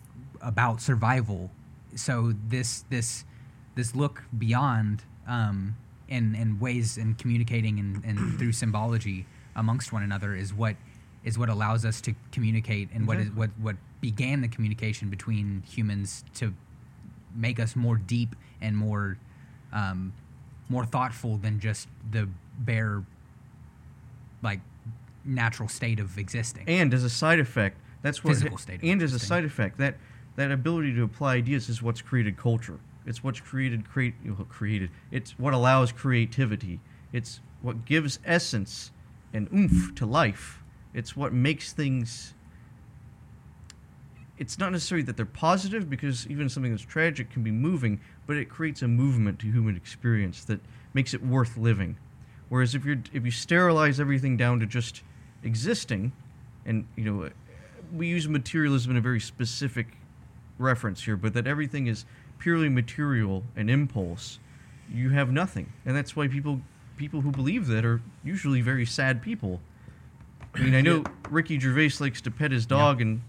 [0.42, 1.52] about survival.
[1.96, 3.26] So this this
[3.76, 5.76] this look beyond um,
[6.08, 10.76] in in ways in communicating and, and through symbology amongst one another is what
[11.24, 15.64] is what allows us to communicate and what is what what began the communication between
[15.68, 16.54] humans to
[17.36, 19.18] make us more deep and more
[19.74, 20.14] um,
[20.70, 22.28] more thoughtful than just the
[22.60, 23.04] bare
[24.42, 24.60] like
[25.24, 26.64] natural state of existing.
[26.68, 29.78] and as a side effect, that's what Physical state of and as a side effect
[29.80, 29.96] that
[30.36, 32.80] that ability to apply ideas is what's created culture.
[33.06, 34.16] It's what's created create
[34.50, 34.90] created.
[35.12, 36.80] It's what allows creativity.
[37.14, 38.92] It's what gives essence
[39.34, 40.64] and oomph to life.
[40.94, 42.34] It's what makes things
[44.38, 48.36] it's not necessarily that they're positive because even something that's tragic can be moving, but
[48.36, 50.60] it creates a movement to human experience that
[50.94, 51.98] makes it worth living.
[52.50, 55.04] Whereas if you're if you sterilize everything down to just
[55.44, 56.12] existing,
[56.66, 57.30] and you know,
[57.94, 59.88] we use materialism in a very specific
[60.58, 62.06] reference here, but that everything is
[62.40, 64.40] purely material and impulse,
[64.92, 66.62] you have nothing, and that's why people
[66.98, 69.60] people who believe that are usually very sad people.
[70.54, 73.22] I mean, I know Ricky Gervais likes to pet his dog and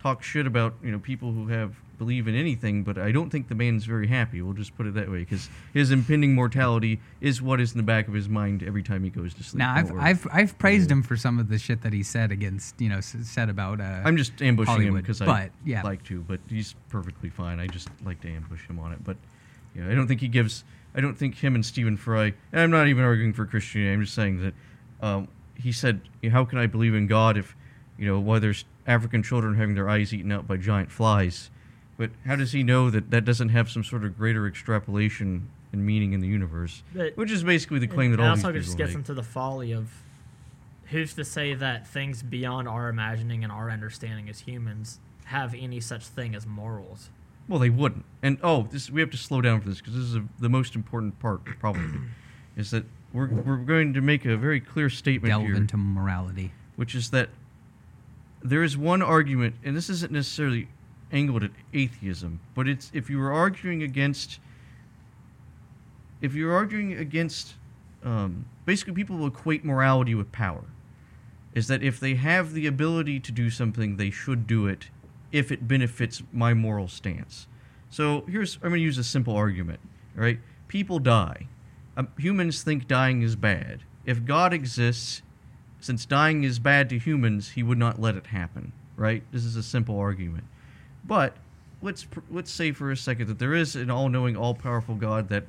[0.00, 3.48] talk shit about you know people who have believe in anything, but I don't think
[3.48, 4.42] the man's very happy.
[4.42, 7.82] We'll just put it that way, because his impending mortality is what is in the
[7.82, 9.58] back of his mind every time he goes to sleep.
[9.58, 12.80] Now I've I've I've praised him for some of the shit that he said against
[12.80, 13.80] you know said about.
[13.80, 15.82] Uh, I'm just ambushing him because I yeah.
[15.82, 17.60] like to, but he's perfectly fine.
[17.60, 19.02] I just like to ambush him on it.
[19.02, 19.16] But
[19.74, 20.64] you know, I don't think he gives.
[20.94, 22.32] I don't think him and Stephen Fry.
[22.52, 23.92] And I'm not even arguing for Christianity.
[23.92, 24.54] I'm just saying that
[25.06, 27.56] um, he said, "How can I believe in God if
[27.98, 31.50] you know why there's African children having their eyes eaten out by giant flies?"
[31.98, 35.84] But how does he know that that doesn't have some sort of greater extrapolation and
[35.86, 36.82] meaning in the universe?
[36.94, 38.98] But- Which is basically the claim that all also these just gets make.
[38.98, 40.02] into the folly of
[40.90, 45.80] who's to say that things beyond our imagining and our understanding as humans have any
[45.80, 47.10] such thing as morals.
[47.48, 48.04] Well, they wouldn't.
[48.22, 50.48] And oh, this we have to slow down for this because this is a, the
[50.48, 52.00] most important part, probably,
[52.56, 56.52] is that we're we're going to make a very clear statement delve here, into morality.
[56.76, 57.30] which is that
[58.50, 60.68] there is one argument, and this isn't necessarily
[61.12, 64.40] angled at atheism, but it's if you were arguing against,
[66.20, 67.54] if you're arguing against,
[68.02, 70.64] um, basically people will equate morality with power.
[71.54, 74.90] Is that if they have the ability to do something, they should do it
[75.32, 77.46] if it benefits my moral stance.
[77.88, 79.80] So here's I'm going to use a simple argument.
[80.14, 80.38] right?
[80.68, 81.48] People die.
[81.96, 83.84] Um, humans think dying is bad.
[84.04, 85.22] If God exists,
[85.80, 88.72] since dying is bad to humans, He would not let it happen.
[88.96, 89.22] Right?
[89.30, 90.44] This is a simple argument.
[91.04, 91.36] But
[91.82, 95.44] let's let's say for a second that there is an all-knowing, all-powerful God that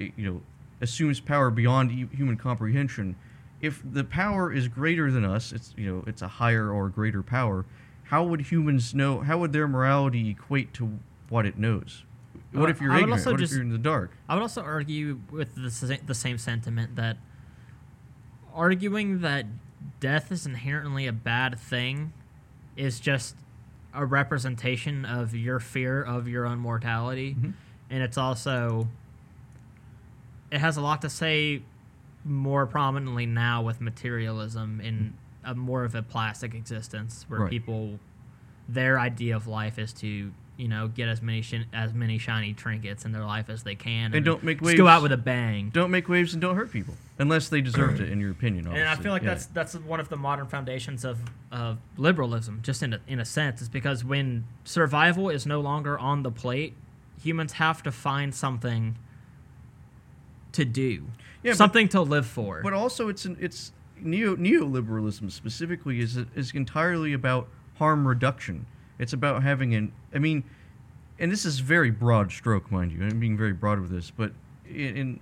[0.00, 0.40] eh, you know
[0.80, 3.16] assumes power beyond human comprehension.
[3.60, 7.22] If the power is greater than us, it's you know it's a higher or greater
[7.22, 7.64] power.
[8.04, 9.20] How would humans know?
[9.20, 12.04] How would their morality equate to what it knows?
[12.52, 13.26] What Uh, if you're ignorant?
[13.26, 14.12] What just- if you're in the dark?
[14.28, 17.18] I would also argue with the, the same sentiment that
[18.58, 19.46] arguing that
[20.00, 22.12] death is inherently a bad thing
[22.76, 23.36] is just
[23.94, 27.34] a representation of your fear of your own mortality.
[27.34, 27.52] Mhm.
[27.88, 28.88] And it's also,
[30.50, 31.62] it has a lot to say
[32.24, 37.50] more prominently now with materialism in a more of a plastic existence where Right.
[37.50, 37.98] people,
[38.68, 42.52] their idea of life is to, you know, get as many shin as many shiny
[42.52, 45.16] trinkets in their life as they can, And don't make just go out with a
[45.16, 45.70] bang.
[45.70, 48.66] Don't make waves and don't hurt people unless they deserved it, in your opinion.
[48.66, 49.28] And I feel like Yeah.
[49.30, 51.20] that's that's one of the modern foundations of,
[51.52, 55.96] of liberalism, just in a, in a sense, is because when survival is no longer
[55.98, 56.74] on the plate,
[57.22, 58.96] humans have to find something
[60.52, 61.06] to do,
[61.42, 62.60] Yeah, but- something to live for.
[62.62, 68.66] But also, it's an, it's neo neoliberalism specifically is is entirely about harm reduction.
[68.98, 69.92] It's about having an.
[70.14, 70.44] I mean,
[71.18, 73.02] and this is very broad stroke, mind you.
[73.02, 74.32] I'm being very broad with this, but
[74.66, 75.20] in, in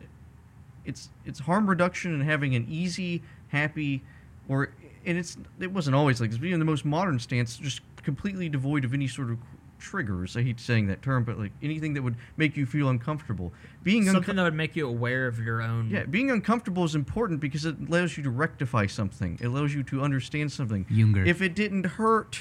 [0.85, 4.03] it's it's harm reduction and having an easy, happy,
[4.49, 4.71] or
[5.05, 6.39] and it's it wasn't always like this.
[6.39, 9.39] But in the most modern stance, just completely devoid of any sort of
[9.79, 10.37] triggers.
[10.37, 13.53] I hate saying that term, but like anything that would make you feel uncomfortable.
[13.83, 14.37] Being something uncomfortable.
[14.37, 15.91] that would make you aware of your own.
[15.91, 19.39] Yeah, being uncomfortable is important because it allows you to rectify something.
[19.41, 20.85] It allows you to understand something.
[20.87, 21.27] Jünger.
[21.27, 22.41] If it didn't hurt,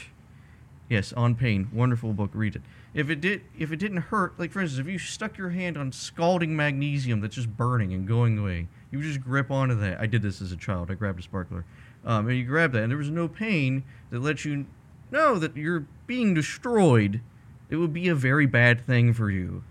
[0.90, 2.62] yes, on pain, wonderful book, read it.
[2.94, 5.78] If it did, if it didn't hurt, like for instance, if you stuck your hand
[5.78, 10.00] on scalding magnesium that's just burning and going away, you just grip onto that.
[10.00, 10.90] I did this as a child.
[10.90, 11.66] I grabbed a sparkler,
[12.06, 14.66] um, and you grab that, and there was no pain that lets you
[15.12, 17.22] know that you're being destroyed.
[17.70, 19.64] It would be a very bad thing for you.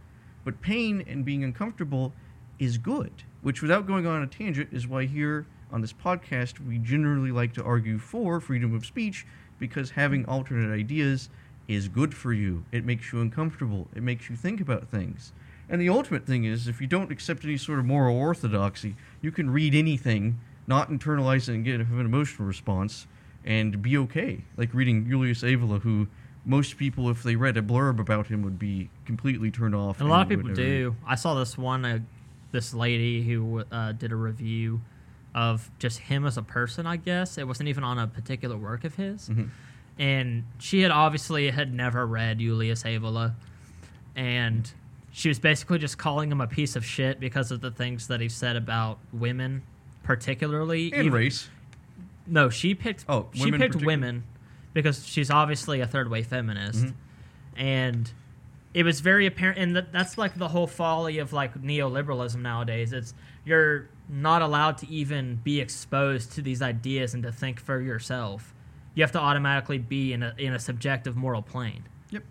[0.44, 2.12] But pain and being uncomfortable
[2.58, 6.78] is good, which, without going on a tangent, is why here on this podcast we
[6.78, 9.26] generally like to argue for freedom of speech
[9.64, 11.30] because having alternate ideas
[11.68, 12.64] is good for you.
[12.70, 15.32] It makes you uncomfortable, it makes you think about things.
[15.70, 19.32] And the ultimate thing is if you don't accept any sort of moral orthodoxy, you
[19.32, 23.06] can read anything, not internalize it and get an emotional response,
[23.42, 24.42] and be okay.
[24.58, 26.08] Like reading Julius Evola, who
[26.44, 29.98] most people, if they read a blurb about him, would be completely turned off.
[29.98, 30.94] And a lot of people do.
[31.06, 32.00] I saw this one, uh,
[32.52, 34.82] this lady who uh, did a review
[35.34, 36.86] of just him as a person.
[36.86, 39.50] I guess it wasn't even on a particular work of his, Mhm.
[39.98, 43.34] and she had obviously had never read Julius Evola,
[44.16, 44.70] and
[45.12, 48.20] she was basically just calling him a piece of shit because of the things that
[48.20, 49.62] he said about women,
[50.02, 50.92] particularly.
[50.92, 51.48] And even- race.
[52.26, 53.04] No, she picked.
[53.08, 54.24] Oh, she women picked women
[54.72, 56.92] because she's obviously a third wave feminist, Mhm.
[57.56, 58.12] and
[58.72, 62.92] it was very apparent and that, that's like the whole folly of like neoliberalism nowadays
[62.92, 67.80] it's you're not allowed to even be exposed to these ideas and to think for
[67.80, 68.54] yourself
[68.94, 72.22] you have to automatically be in a in a subjective moral plane Yep.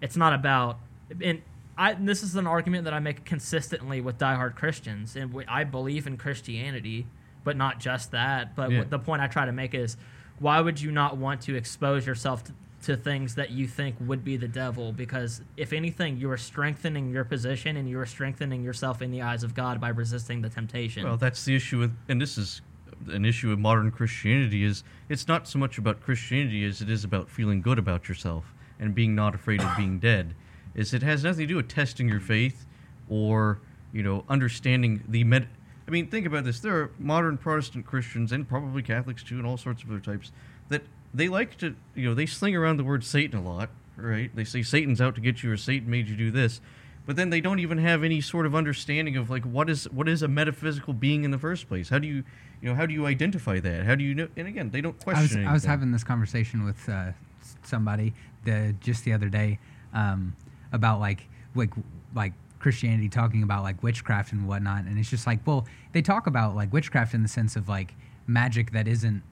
[0.00, 0.78] it's not about
[1.22, 1.42] and
[1.76, 5.44] I and this is an argument that I make consistently with diehard Christians and we,
[5.46, 7.06] I believe in Christianity
[7.42, 8.78] but not just that but Yeah.
[8.78, 9.96] what the point I try to make is
[10.38, 12.52] why would you not want to expose yourself to,
[12.84, 17.10] to things that you think would be the devil because if anything you are strengthening
[17.10, 20.50] your position and you are strengthening yourself in the eyes of God by resisting the
[20.50, 22.60] temptation Well, that's the issue with, and this is
[23.08, 24.64] an issue with modern Christianity.
[24.64, 28.52] Is it's not so much about Christianity as it is about feeling good about yourself
[28.78, 30.34] and being not afraid of being dead.
[30.74, 32.66] Is it has nothing to do with testing your faith
[33.08, 33.60] or
[33.92, 35.48] you know understanding the med.
[35.86, 36.60] I mean, think about this.
[36.60, 40.32] There are modern Protestant Christians and probably Catholics too, and all sorts of other types
[40.68, 40.82] that
[41.14, 44.34] they like to, you know, they sling around the word Satan a lot, right?
[44.34, 46.60] They say Satan's out to get you or Satan made you do this,
[47.06, 50.08] but then they don't even have any sort of understanding of like what is what
[50.08, 51.88] is a metaphysical being in the first place?
[51.88, 52.24] How do you,
[52.60, 53.84] you know, how do you identify that?
[53.84, 54.28] How do you know?
[54.36, 55.46] And again, they don't I was, question.
[55.46, 57.12] I was having this conversation with uh,
[57.62, 58.12] somebody
[58.44, 59.60] the just the other day
[59.92, 60.34] um,
[60.72, 61.70] about like like
[62.14, 66.26] like Christianity talking about like witchcraft and whatnot, and it's just like, well, they talk
[66.26, 67.94] about like witchcraft in the sense of like
[68.26, 69.22] magic that isn't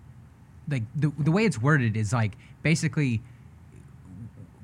[0.69, 3.21] like the the way it's worded is like basically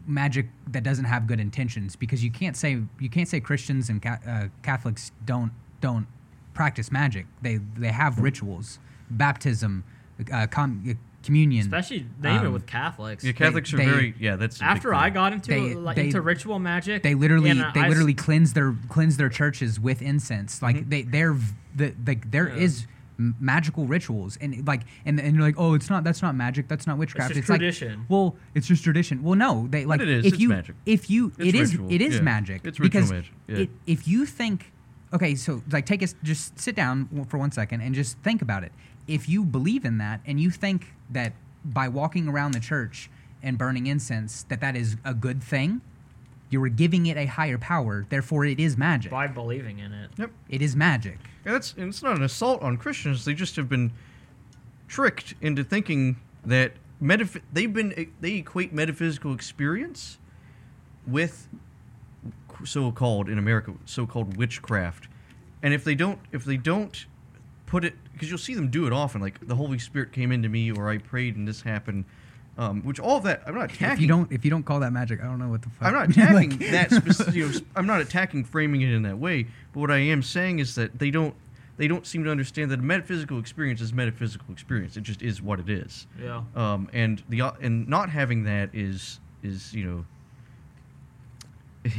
[0.07, 4.01] magic that doesn't have good intentions because you can't say you can't say Christians and
[4.03, 6.07] ca- uh, Catholics don't don't
[6.55, 7.27] practice magic.
[7.43, 8.79] They they have rituals,
[9.11, 9.85] baptism,
[10.33, 11.61] uh, com- uh, communion.
[11.63, 14.37] especially they even Um, with Catholics Yeah, Catholics they- are very yeah.
[14.37, 14.95] That's after.
[14.95, 17.85] I got into They- like they- into ritual magic they literally and, uh, they I
[17.85, 20.63] s- literally cleanse their cleanse their churches with incense.
[20.63, 22.55] Like they they're v- the like there Yeah.
[22.63, 22.87] is
[23.19, 24.39] m magical rituals.
[24.41, 26.69] And like and and you're like oh it's not that's not magic.
[26.69, 27.35] That's not witchcraft.
[27.35, 28.07] just like tradition.
[28.09, 29.23] well it's just tradition.
[29.23, 30.77] Well no they like it is, if it's you magic.
[30.87, 32.23] if you It's it is ritual, it is yeah.
[32.23, 32.61] magic.
[32.65, 33.57] It's ritual because magic, yeah.
[33.59, 34.73] it, if you think
[35.13, 38.65] okay so like take us just sit down for one second and just think about
[38.65, 38.73] it.
[39.07, 41.33] If you believe in that and you think that
[41.65, 43.11] by walking around the church
[43.43, 45.81] and burning incense that that is a good thing
[46.51, 50.11] you were giving it a higher power therefore it is magic by believing in it
[50.17, 50.31] Yep.
[50.49, 53.25] it is magic And that's and it's not an assault on Christians.
[53.25, 53.93] They just have been
[54.87, 60.19] tricked into thinking that metaph- they've been they equate metaphysical experience
[61.07, 61.49] with
[62.65, 65.09] so-called in America so-called witchcraft.
[65.63, 67.07] And if they don't if they don't
[67.67, 70.49] put it because you'll see them do it often like the Holy Spirit came into
[70.49, 72.05] me or I prayed and this happened
[72.59, 74.81] um, which all of that I'm not attacking if you don't if you don't call
[74.81, 77.35] that magic i don't know what the fuck I'm not attacking Like- that specific.
[77.39, 79.47] You know, s- I'm not attacking framing it in that way.
[79.73, 81.35] But what I am saying is that they don't
[81.77, 84.97] they don't seem to understand that a metaphysical experience is metaphysical experience.
[84.97, 86.09] It just is what it is.
[86.21, 90.05] yeah Um, and the o- and not having that is is you know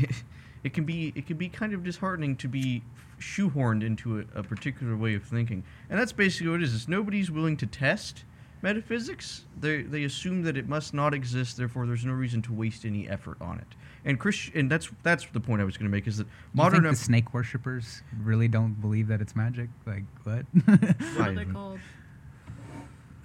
[0.64, 2.84] it can be it can be kind of disheartening to be
[3.20, 5.64] shoehorned into a, a particular way of thinking.
[5.90, 6.74] And that's basically what it is.
[6.74, 8.24] Is nobody's willing to test
[8.62, 9.46] metaphysics.
[9.60, 11.58] They they assume that it must not exist.
[11.58, 13.68] Therefore, there's no reason to waste any effort on it.
[14.06, 16.32] And Christian, and that's that's the point I was going to make is that you
[16.54, 21.30] modern think the snake worshippers really don't believe that it's magic like what what I
[21.30, 21.80] are they called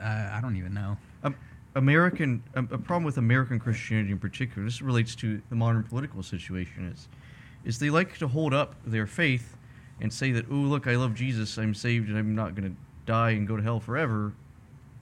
[0.00, 1.36] uh, i don't even know um,
[1.76, 4.64] American a, a problem with American Christianity in particular.
[4.64, 6.90] This relates to the modern political situation.
[6.92, 7.08] Is
[7.64, 9.56] is they like to hold up their faith
[10.00, 12.76] and say that, oh look, I love Jesus, I'm saved, and I'm not going to
[13.06, 14.32] die and go to hell forever.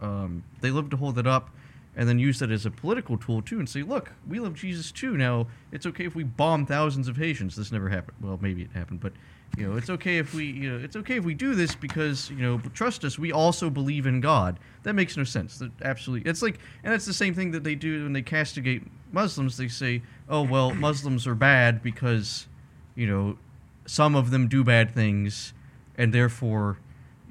[0.02, 1.48] Um, they love to hold it up
[1.94, 4.90] and then use that as a political tool too, and say, look, we love Jesus
[4.90, 5.16] too.
[5.16, 7.54] Now it's okay if we bomb thousands of Haitians.
[7.54, 8.16] This never happened.
[8.20, 9.12] Well, maybe it happened, but
[9.58, 12.30] you know, it's okay if we, you know, it's okay if we do this because
[12.30, 14.58] you know, trust us, we also believe in God.
[14.84, 15.58] That makes no sense.
[15.58, 18.82] That absolutely, it's like, and it's the same thing that they do when they castigate
[19.12, 19.58] Muslims.
[19.58, 22.46] They say, oh well, Muslims are bad because,
[22.94, 23.36] you know,
[23.84, 25.52] some of them do bad things,
[25.98, 26.78] and therefore,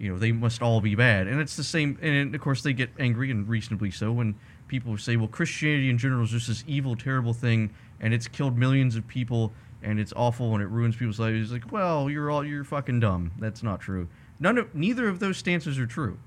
[0.01, 1.27] you know, they must all be bad.
[1.27, 1.97] And it's the same.
[2.01, 4.33] And of course, they get angry and reasonably so when
[4.67, 8.57] people say, well, Christianity in general is just this evil, terrible thing, and it's killed
[8.57, 11.43] millions of people, and it's awful, and it ruins people's lives.
[11.43, 13.31] It's like, well, you're all you're fucking dumb.
[13.37, 14.07] That's not true.
[14.39, 16.17] None of neither of those stances are true.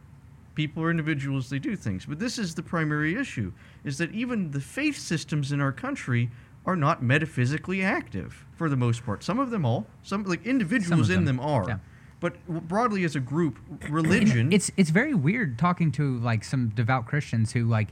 [0.55, 2.07] People are individuals; they do things.
[2.07, 3.53] But this is the primary issue:
[3.83, 6.31] is that even the faith systems in our country
[6.65, 9.25] are not metaphysically active for the most part.
[9.25, 11.79] Some of them all, some like individuals in them, them are, yeah.
[12.21, 13.59] But broadly as a group,
[13.89, 14.53] religion.
[14.53, 17.89] it's it's very weird talking to like some devout Christians who like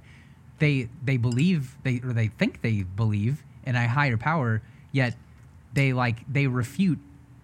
[0.59, 5.17] they they believe they or they think they believe in a higher power, yet
[5.73, 6.99] they like they refute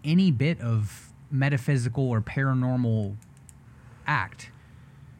[0.05, 3.16] any bit of metaphysical or paranormal
[4.07, 4.51] act.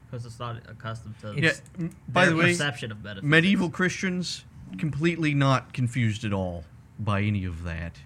[0.06, 1.52] because it's not accustomed to yeah.
[2.09, 3.30] By the way, perception of metaphysics.
[3.30, 4.44] medieval Christians
[4.78, 6.64] completely not confused at all
[6.98, 7.96] by any of that.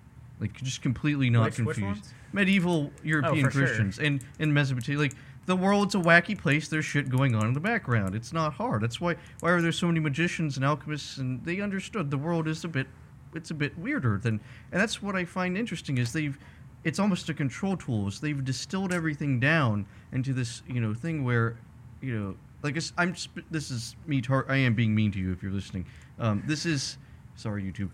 [0.42, 2.02] Like just completely not Which- which confused.
[2.02, 2.14] ones?
[2.32, 3.62] Medieval European sure.
[3.62, 5.14] Christians and in Mesopotamia, like
[5.46, 6.66] the world's a wacky place.
[6.68, 8.14] There's shit going on in the background.
[8.14, 8.82] It's not hard.
[8.82, 11.18] That's why why are there so many magicians and alchemists?
[11.18, 12.88] And they understood the world is a bit
[13.34, 14.40] it's a bit weirder than,
[14.72, 16.38] and that's what I find interesting is they've
[16.84, 18.20] it's almost a control tools.
[18.20, 21.56] They've distilled everything down into this you know thing where
[22.00, 23.14] you know like I'm
[23.50, 25.86] this is me tar- I am being mean to you if you're listening.
[26.18, 26.98] Um, this is
[27.36, 27.90] sorry YouTube.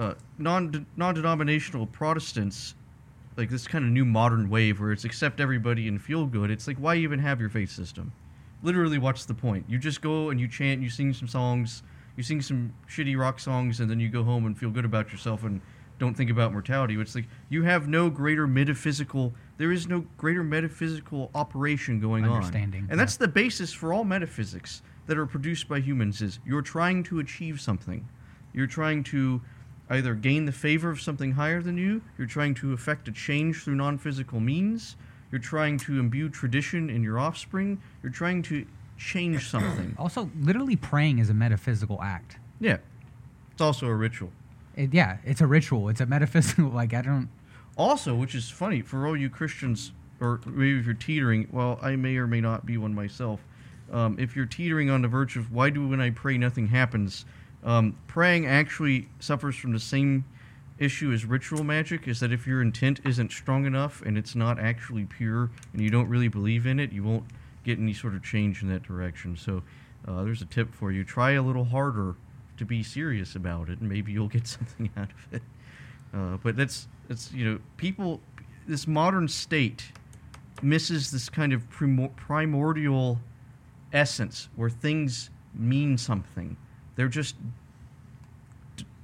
[0.00, 2.74] Uh, non non-denominational Protestants
[3.36, 6.50] like this kind of new modern wave where it's accept everybody and feel good.
[6.50, 8.10] It's like why even have your faith system?
[8.62, 9.66] Literally, what's the point?
[9.68, 11.82] You just go and you chant, you sing some songs,
[12.16, 15.12] you sing some shitty rock songs, and then you go home and feel good about
[15.12, 15.60] yourself and
[15.98, 16.98] don't think about mortality.
[16.98, 19.34] It's like you have no greater metaphysical.
[19.58, 22.36] There is no greater metaphysical operation going on.
[22.36, 26.22] Understanding, and that's the basis for all metaphysics that are produced by humans.
[26.22, 28.08] Is you're trying to achieve something.
[28.54, 29.42] You're trying to
[29.90, 33.64] either gain the favor of something higher than you, you're trying to effect a change
[33.64, 34.96] through non physical means,
[35.30, 38.64] you're trying to imbue tradition in your offspring, you're trying to
[38.96, 39.94] change something.
[39.98, 42.38] Also, literally praying is a metaphysical act.
[42.60, 42.78] Yeah.
[43.52, 44.30] It's also a ritual.
[44.76, 45.88] It, yeah, it's a ritual.
[45.88, 46.70] It's a metaphysical.
[46.74, 47.28] Like I don't.
[47.76, 51.96] Also, which is funny for all you Christians, or maybe if you're teetering, well, I
[51.96, 53.40] may or may not be one myself.
[53.92, 57.24] Um, if you're teetering on the verge of why do when I pray nothing happens,
[57.64, 60.24] um, praying actually suffers from the same
[60.78, 62.08] issue as ritual magic.
[62.08, 65.90] Is that if your intent isn't strong enough and it's not actually pure and you
[65.90, 67.24] don't really believe in it, you won't
[67.64, 69.36] get any sort of change in that direction.
[69.36, 69.62] So
[70.08, 72.16] uh, there's a tip for you: try a little harder
[72.56, 75.42] to be serious about it, and maybe you'll get something out of it.
[76.12, 78.20] Uh, but that's that's you know people
[78.66, 79.92] this modern state
[80.62, 83.18] misses this kind of primor- primordial
[83.92, 86.56] essence where things mean something.
[87.00, 87.34] They're just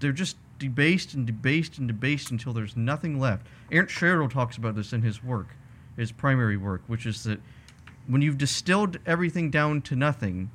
[0.01, 3.47] they're just debased and debased and debased until there's nothing left.
[3.73, 5.57] Ernst Scherl talks about this in his work,
[5.97, 7.41] his primary work, which is that
[8.07, 10.51] when you've distilled everything down to nothing,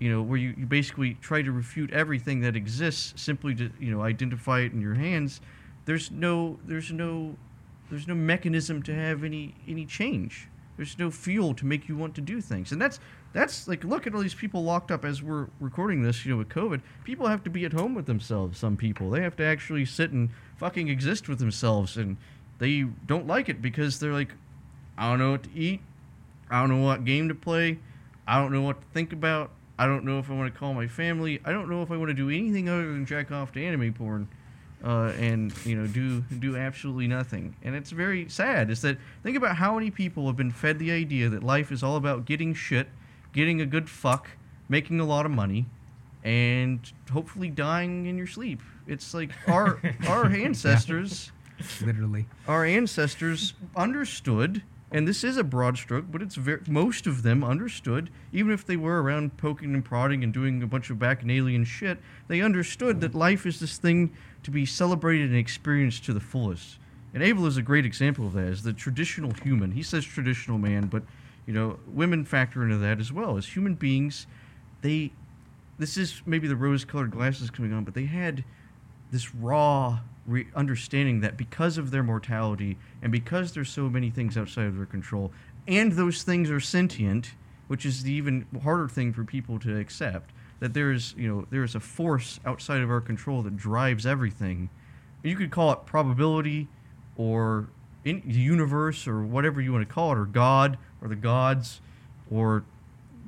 [0.00, 3.92] you know, where you, you basically try to refute everything that exists simply to, you
[3.92, 5.40] know, identify it in your hands,
[5.84, 7.36] there's no there's no
[7.88, 10.48] there's no mechanism to have any any change.
[10.76, 12.72] There's no fuel to make you want to do things.
[12.72, 12.98] And that's
[13.36, 16.38] that's like look at all these people locked up as we're recording this, you know,
[16.38, 16.80] with COVID.
[17.04, 19.10] People have to be at home with themselves, some people.
[19.10, 22.16] They have to actually sit and fucking exist with themselves and
[22.60, 24.30] they don't like it because they're like
[24.96, 25.80] I don't know what to eat.
[26.50, 27.78] I don't know what game to play.
[28.26, 29.50] I don't know what to think about.
[29.78, 31.38] I don't know if I want to call my family.
[31.44, 33.92] I don't know if I want to do anything other than jack off to anime
[33.92, 34.28] porn,
[34.82, 37.54] uh, and you know do do absolutely nothing.
[37.62, 38.70] And it's very sad.
[38.70, 41.82] Is that think about how many people have been fed the idea that life is
[41.82, 42.88] all about getting shit,
[43.36, 44.30] getting a good fuck,
[44.68, 45.66] making a lot of money,
[46.24, 48.60] and hopefully dying in your sleep.
[48.88, 49.78] It's like our
[50.08, 51.30] our ancestors
[51.84, 52.26] Literally.
[52.48, 57.44] our ancestors understood, and this is a broad stroke, but it's very, most of them
[57.44, 61.64] understood, even if they were around poking and prodding and doing a bunch of bacchanalian
[61.64, 66.20] shit, they understood that life is this thing to be celebrated and experienced to the
[66.20, 66.78] fullest.
[67.14, 69.72] And Evola is a great example of that, as the traditional human.
[69.72, 71.02] He says traditional man, but
[71.46, 73.36] you know, women factor into that as well.
[73.36, 74.26] As human beings,
[74.82, 75.12] they
[75.78, 78.44] this is maybe the rose-colored glasses coming on, but they had
[79.10, 84.36] this raw re- understanding that because of their mortality and because there's so many things
[84.36, 85.32] outside of their control,
[85.68, 87.34] and those things are sentient,
[87.68, 90.30] which is the even harder thing for people to accept,
[90.60, 94.06] that there is you know there is a force outside of our control that drives
[94.06, 94.70] everything.
[95.22, 96.68] You could call it probability,
[97.16, 97.68] or
[98.04, 101.80] in the universe, or whatever you want to call it, or God, or the gods,
[102.30, 102.64] or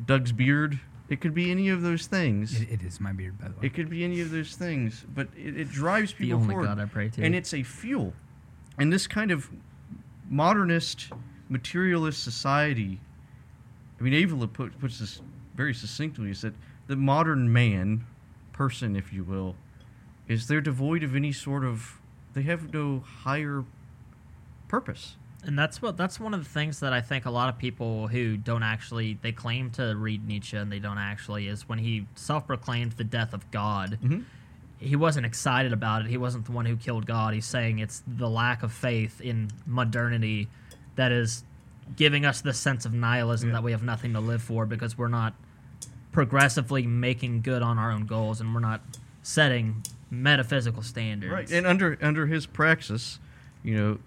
[0.05, 0.81] Doug's beard.
[1.09, 2.61] It could be any of those things.
[2.61, 3.61] It, it is my beard, by the way.
[3.63, 6.67] It could be any of those things, but it, it drives The people only forward.
[6.67, 7.23] God I pray to.
[7.23, 8.13] And it's a fuel.
[8.77, 9.49] And this kind of
[10.29, 11.11] modernist,
[11.49, 13.01] materialist society,
[13.99, 15.23] I mean, Evola put, puts this
[15.55, 16.55] very succinctly, is that
[16.89, 18.05] the modern man,
[18.53, 19.57] person, if you will,
[20.27, 21.99] is they're devoid of any sort of,
[22.35, 23.65] they have no higher
[24.69, 25.17] purpose.
[25.45, 28.09] And that's what that's one of the things that I think a lot of people
[28.09, 32.07] who don't actually they claim to read Nietzsche and they don't actually is when he
[32.15, 33.99] self-proclaimed the death of God.
[34.03, 34.25] Mhm.
[34.81, 36.09] He wasn't excited about it.
[36.09, 37.35] He wasn't the one who killed God.
[37.35, 40.49] He's saying it's the lack of faith in modernity
[40.97, 41.45] that is
[41.97, 43.55] giving us this sense of nihilism Yeah.
[43.55, 45.35] that we have nothing to live for because we're not
[46.13, 48.81] progressively making good on our own goals and we're not
[49.23, 51.33] setting metaphysical standards.
[51.33, 53.19] Right, and under under his praxis,
[53.63, 53.99] you know,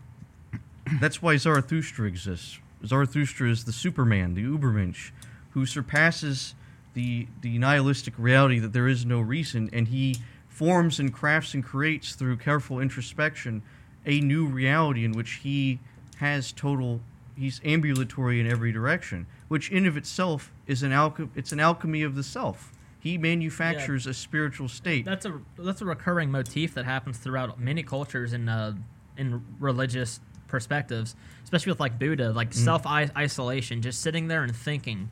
[0.99, 2.59] that's why Zarathustra exists.
[2.85, 5.11] Zarathustra is the Superman, the Ubermensch,
[5.51, 6.55] who surpasses
[6.93, 10.17] the the nihilistic reality that there is no reason, and he
[10.49, 13.61] forms and crafts and creates through careful introspection
[14.05, 15.79] a new reality in which he
[16.17, 17.01] has total
[17.35, 22.03] he's ambulatory in every direction, which in of itself is an alchem- it's an alchemy
[22.03, 22.71] of the self.
[22.99, 25.05] He manufactures a spiritual state.
[25.05, 28.73] That's a that's a recurring motif that happens throughout many cultures in uh,
[29.17, 30.19] in religious
[30.51, 32.55] perspectives, especially with like Buddha, like mm.
[32.55, 35.09] self isolation, just sitting there and thinking,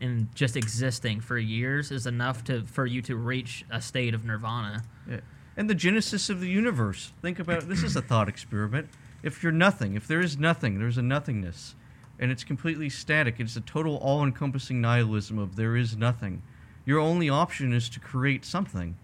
[0.00, 4.24] and just existing for years is enough to for you to reach a state of
[4.24, 4.82] nirvana.
[5.08, 5.20] Yeah.
[5.56, 7.12] And the genesis of the universe.
[7.20, 8.88] Think about this is a thought experiment.
[9.22, 11.74] If you're nothing, if there is nothing, there's a nothingness.
[12.18, 13.36] And it's completely static.
[13.38, 16.42] It's a total all encompassing nihilism of there is nothing.
[16.86, 18.96] Your only option is to create something.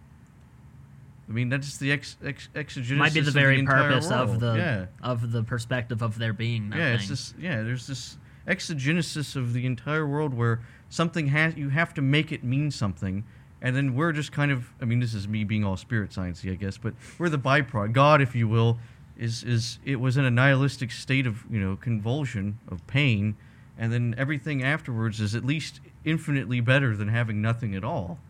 [1.29, 4.29] I mean, that's the ex, ex, exogenesis Might be the of very entire purpose of
[4.29, 4.41] world.
[4.41, 4.87] the yeah.
[5.03, 6.85] of the perspective of there being nothing.
[6.85, 7.35] Yeah, it's this.
[7.39, 8.17] Yeah, there's this
[8.47, 13.25] exogenesis of the entire world where something has you have to make it mean something,
[13.61, 14.73] and then we're just kind of.
[14.81, 17.93] I mean, this is me being all spirit sciencey, I guess, but we're the byproduct.
[17.93, 18.79] God, if you will,
[19.19, 23.37] is is it was in a nihilistic state of you know convulsion of pain,
[23.77, 28.21] and then everything afterwards is at least infinitely better than having nothing at all.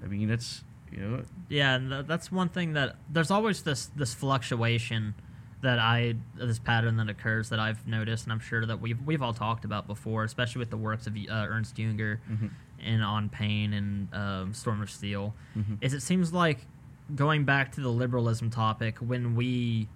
[0.00, 0.62] I mean, it's
[0.96, 1.22] you know.
[1.48, 5.14] Yeah, and th- that's one thing that there's always this this fluctuation
[5.62, 9.22] that I this pattern that occurs that I've noticed, and I'm sure that we've we've
[9.22, 12.50] all talked about before, especially with the works of uh, Ernst Jünger Mhm.
[12.82, 15.78] and on Pain and um, Storm of Steel, Mhm.
[15.80, 16.66] is it seems like
[17.14, 19.88] going back to the liberalism topic when we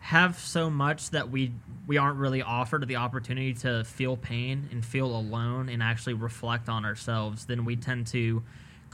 [0.00, 1.52] have so much that we
[1.86, 6.68] we aren't really offered the opportunity to feel pain and feel alone and actually reflect
[6.68, 8.42] on ourselves then we tend to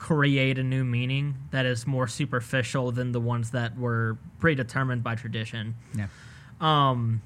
[0.02, 5.14] create a new meaning that is more superficial than the ones that were predetermined by
[5.14, 6.08] tradition Yeah.
[6.60, 7.22] um,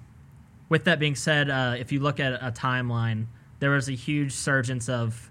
[0.69, 3.29] with that being said, uh, if you look at a timeline,
[3.61, 5.31] there was a huge surgence of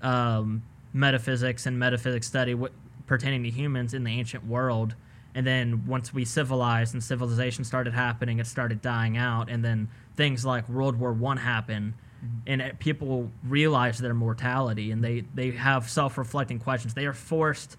[0.00, 2.72] um, metaphysics and metaphysics study w-
[3.06, 4.94] pertaining to humans in the ancient world.
[5.34, 9.50] And then once we civilized and civilization started happening, it started dying out.
[9.50, 11.94] And then things like World War One happened,
[12.46, 16.94] and it, people realize their mortality, and they they have self-reflecting questions.
[16.94, 17.76] They are forced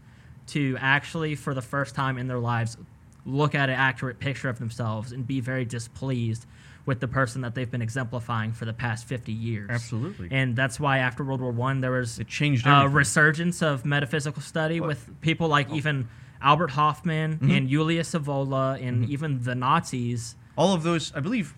[0.47, 2.77] to actually, for the first time in their lives,
[3.25, 6.45] look at an accurate picture of themselves and be very displeased
[6.85, 9.71] with the person that they've been exemplifying for the past 50 years.
[9.71, 10.27] Absolutely.
[10.29, 14.43] And that's why after World War One, there was It changed a resurgence of metaphysical
[14.43, 16.07] study Well- with people like even
[16.41, 17.57] Albert Hofmann Mhm.
[17.57, 19.09] and Julius Evola and Mhm.
[19.09, 20.35] even the Nazis.
[20.57, 21.53] all of those i believe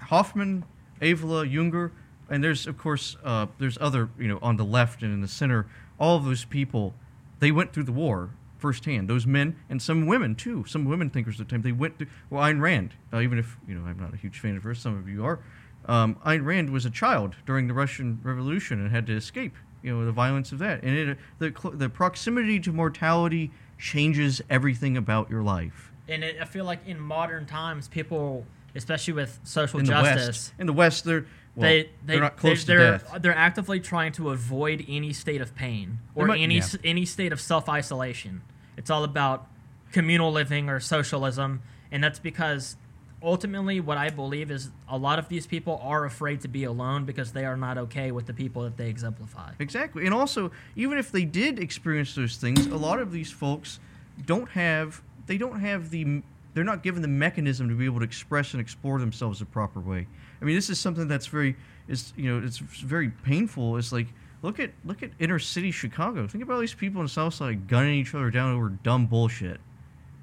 [0.00, 0.64] Hofmann
[1.02, 1.90] Evola, Jünger,
[2.28, 5.28] and there's of course uh, there's other you know on the left and in the
[5.28, 5.66] center
[5.98, 6.94] all of those people
[7.40, 9.08] they went through the war firsthand.
[9.08, 12.08] Those men and some women too some women thinkers at the time they went through
[12.30, 14.74] well Ayn Rand uh, even if you know I'm not a huge fan of her
[14.74, 15.38] some of you are
[15.86, 19.96] um, Ayn Rand was a child during the Russian Revolution and had to escape you
[19.96, 20.82] know the violence of that.
[20.82, 25.92] And it, the the proximity to mortality changes everything about your life.
[26.08, 30.26] And it, I feel like in modern times, people, especially with social in the justice,
[30.26, 30.52] West.
[30.58, 31.26] In the West, they're
[31.58, 33.22] well, they, they they're not close they're, to they're, death.
[33.22, 36.66] They're actively trying to avoid any state of pain or might- any Yeah.
[36.84, 38.42] any state of self isolation.
[38.76, 39.48] It's all about
[39.92, 42.76] communal living or socialism, and that's because
[43.22, 47.04] ultimately what I believe is a lot of these people are afraid to be alone
[47.04, 49.52] because they are not okay with the people that they exemplify.
[49.58, 50.04] Exactly.
[50.04, 53.80] And also, even if they did experience those things, a lot of these folks
[54.24, 56.22] don't have they don't have the
[56.54, 59.80] they're not given the mechanism to be able to express and explore themselves the proper
[59.80, 60.06] way.
[60.40, 61.56] I mean, this is something that's very
[61.88, 63.76] is you know, it's very painful.
[63.76, 64.08] It's like
[64.42, 66.26] look at look at inner city Chicago.
[66.26, 69.06] Think about all these people in the South Side gunning each other down over dumb
[69.06, 69.60] bullshit.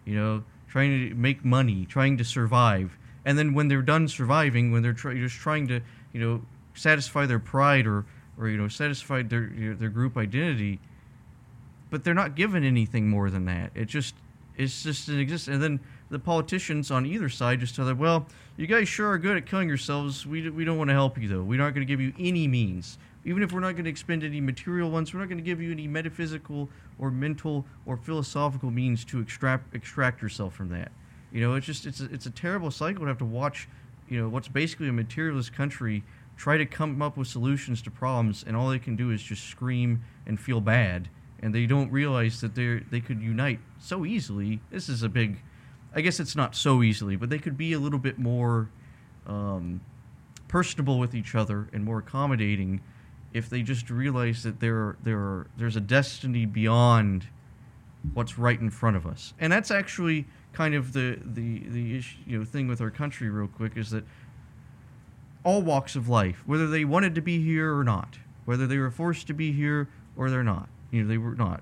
[0.06, 2.98] You know, trying to make money, trying to survive.
[3.26, 5.82] And then when they're done surviving, when they're try- just trying to,
[6.14, 6.42] you know,
[6.76, 8.06] satisfy their pride or,
[8.38, 10.80] or you know, satisfy their you know, their group identity,
[11.90, 13.72] but they're not given anything more than that.
[13.74, 14.16] It just
[14.58, 15.48] it's just an exist.
[15.48, 18.28] And then the politicians on either side just tell them, well,
[18.58, 20.26] you guys sure are good at killing yourselves.
[20.26, 21.44] We, we don't want to help you though.
[21.44, 22.98] We're not going to give you any means.
[23.26, 25.62] Even if we're not going to expend any material ones, we're not going to give
[25.62, 30.92] you any metaphysical or mental or philosophical means to extract extract yourself from that.
[31.32, 33.68] You know, it's just it's a, it's a terrible cycle to have to watch.
[34.08, 36.04] You know, what's basically a materialist country
[36.38, 39.46] try to come up with solutions to problems, and all they can do is just
[39.46, 41.10] scream and feel bad,
[41.42, 44.62] and they don't realize that they they could unite so easily.
[44.70, 45.42] This is a big,
[45.96, 48.70] I guess it's not so easily, but they could be a little bit more
[49.26, 49.80] um,
[50.48, 52.82] personable with each other and more accommodating
[53.34, 57.28] if they just realize that there there there's a destiny beyond
[58.14, 59.34] what's right in front of us.
[59.40, 63.30] And that's actually kind of the the the issue, you know thing with our country
[63.30, 64.04] real quick is that
[65.44, 68.92] all walks of life, whether they wanted to be here or not, whether they were
[68.92, 69.88] forced to be here
[70.18, 70.68] or they're not.
[70.92, 71.62] You know, they were not.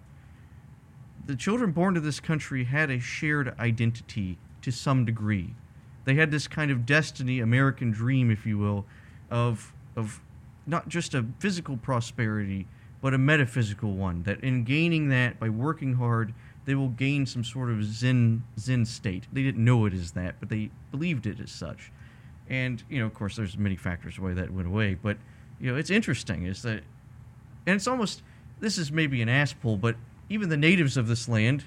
[1.25, 5.55] The children born to this country had a shared identity to some degree.
[6.05, 8.85] They had this kind of destiny, American dream, if you will,
[9.31, 10.21] of of
[10.65, 12.67] not just a physical prosperity,
[13.01, 14.23] but a metaphysical one.
[14.23, 16.33] That in gaining that by working hard,
[16.65, 19.27] they will gain some sort of zen zen state.
[19.31, 21.91] They didn't know it as that, but they believed it as such.
[22.49, 24.95] And you know, of course, there's many factors why that went away.
[24.95, 25.17] But
[25.59, 26.83] you know, it's interesting is that,
[27.65, 28.23] and it's almost
[28.59, 29.95] this is maybe an ass pull, but
[30.29, 31.63] even the natives of this land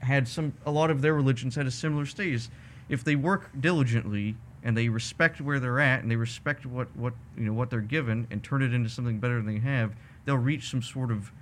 [0.00, 2.48] had some a lot of their religions had a similar state.
[2.88, 7.14] If they work diligently and they respect where they're at and they respect what what
[7.36, 10.36] you know what they're given and turn it into something better than they have, they'll
[10.36, 11.32] reach some sort of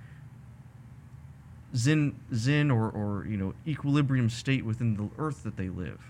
[1.75, 6.01] zen zen or, or you know equilibrium state within the earth that they live.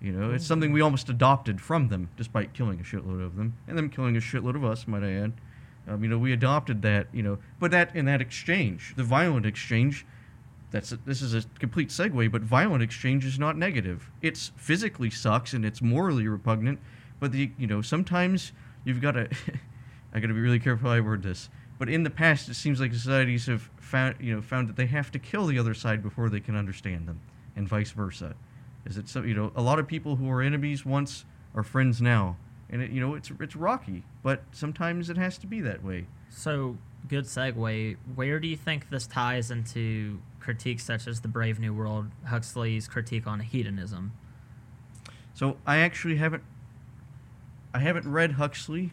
[0.00, 0.48] You know, it's mm.
[0.48, 4.16] something we almost adopted from them, despite killing a shitload of them and them killing
[4.16, 5.32] a shitload of us, might I add.
[5.88, 7.08] Um, you know, we adopted that.
[7.12, 10.06] You know, but that in that exchange, the violent exchange,
[10.70, 12.30] that's a, this is a complete segue.
[12.30, 14.10] But violent exchange is not negative.
[14.20, 16.80] It's physically sucks and it's morally repugnant.
[17.20, 18.52] But the you know sometimes
[18.84, 19.28] you've got to.
[20.14, 21.48] I got to be really careful how I word this.
[21.78, 24.86] But in the past, it seems like societies have found you know found that they
[24.86, 27.20] have to kill the other side before they can understand them,
[27.56, 28.34] and vice versa.
[28.84, 29.22] Is it so?
[29.22, 31.24] You know, a lot of people who were enemies once
[31.54, 32.36] are friends now,
[32.72, 36.06] and it, you know it's it's rocky, but sometimes it has to be that way.
[36.30, 37.96] So, good segue.
[38.14, 42.88] Where do you think this ties into critiques such as the Brave New World, Huxley's
[42.88, 44.12] critique on hedonism?
[45.34, 46.42] So I actually haven't
[47.74, 48.92] I haven't read Huxley.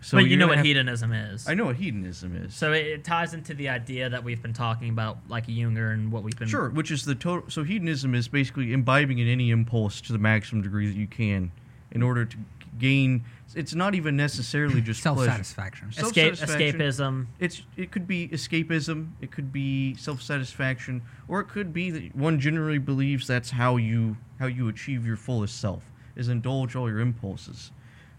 [0.00, 1.48] So but you know what hedonism is.
[1.48, 2.54] I know what hedonism is.
[2.54, 6.12] So it, it ties into the idea that we've been talking about, like Jünger and
[6.12, 6.48] what we've been.
[6.48, 7.48] Sure, which is the total.
[7.50, 11.50] So hedonism is basically imbibing in any impulse to the maximum degree that you can,
[11.90, 12.36] in order to
[12.78, 13.24] gain.
[13.54, 15.88] It's not even necessarily just self satisfaction.
[15.90, 17.26] Escape, escapism.
[17.38, 22.14] It's it could be escapism, it could be self satisfaction, or it could be that
[22.14, 25.84] one generally believes that's how you how you achieve your fullest self
[26.16, 27.70] is indulge all your impulses,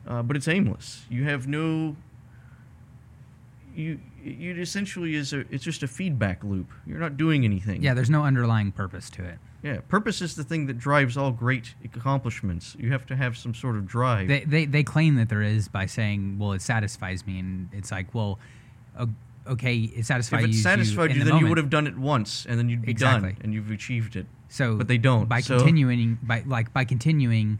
[0.07, 1.05] uh, but it's aimless.
[1.09, 1.95] You have no.
[3.75, 6.71] You you essentially is a it's just a feedback loop.
[6.85, 7.83] You're not doing anything.
[7.83, 9.37] Yeah, there's no underlying purpose to it.
[9.67, 12.75] Yeah, purpose is the thing that drives all great accomplishments.
[12.79, 14.27] You have to have some sort of drive.
[14.29, 17.91] They, they they claim that there is by saying, "Well, it satisfies me," and it's
[17.91, 18.39] like, well,
[19.45, 20.45] okay, it satisfies you.
[20.45, 20.61] if it you.
[20.61, 22.91] satisfied in you, the then you would have done it once, and then you'd be
[22.91, 23.33] Exactly.
[23.33, 24.25] done, and you've achieved it.
[24.49, 27.59] So, but they don't, By so- continuing, by like by continuing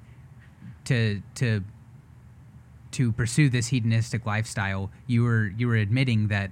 [0.86, 1.62] to to
[2.92, 6.52] to pursue this hedonistic lifestyle, you were you were admitting that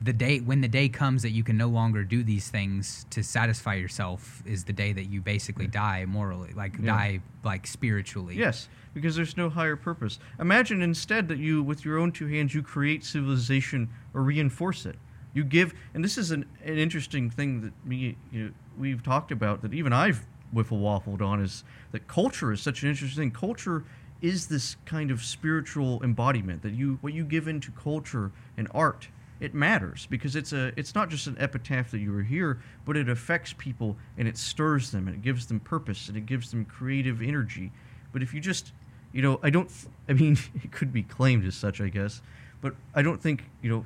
[0.00, 3.22] the day when the day comes that you can no longer do these things to
[3.22, 6.86] satisfy yourself is the day that you basically die morally, like Yeah.
[6.96, 8.36] die like spiritually.
[8.36, 10.18] Yes, because there's no higher purpose.
[10.38, 14.96] Imagine instead that you, with your own two hands, you create civilization or reinforce it.
[15.34, 19.32] You give, and this is an, an interesting thing that me, you know, we've talked
[19.32, 20.24] about that even I've
[20.54, 23.38] wiffle waffled on is that culture is such an interesting thing.
[23.38, 23.84] Culture
[24.22, 29.08] is this kind of spiritual embodiment that you, what you give into culture and art,
[29.40, 32.96] it matters because it's a, it's not just an epitaph that you were here, but
[32.96, 36.50] it affects people and it stirs them and it gives them purpose and it gives
[36.50, 37.70] them creative energy.
[38.12, 38.72] But if you just,
[39.12, 39.70] you know, I don't,
[40.08, 42.20] I mean, it could be claimed as such, I guess,
[42.60, 43.84] but I don't think, you know,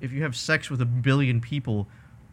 [0.00, 1.86] if you have sex with a billion people,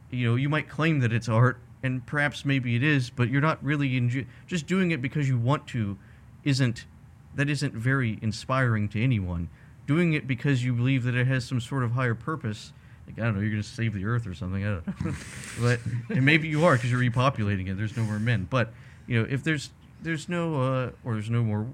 [0.09, 3.41] you know, you might claim that it's art, and perhaps maybe it is, but you're
[3.41, 5.97] not really enjo- just doing it because you want to,
[6.43, 6.86] isn't
[7.34, 9.49] that isn't very inspiring to anyone.
[9.91, 12.71] Doing it because you believe that it has some sort of higher purpose,
[13.05, 14.63] like I don't know, you're gonna save the earth or something.
[14.65, 15.13] I don't know,
[15.61, 15.79] but
[16.09, 17.75] and maybe you are because you're repopulating it.
[17.75, 18.71] There's no more men, but
[19.05, 19.71] you know, if there's
[20.01, 21.67] there's no uh, or there's no more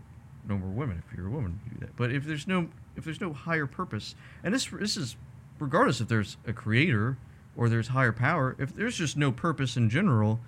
[0.48, 1.96] no more women if you're a woman you do that.
[1.96, 5.16] But if there's no if there's no higher purpose, and this this is
[5.60, 7.18] regardless if there's a creator
[7.56, 10.40] or there's higher power, if there's just no purpose in general,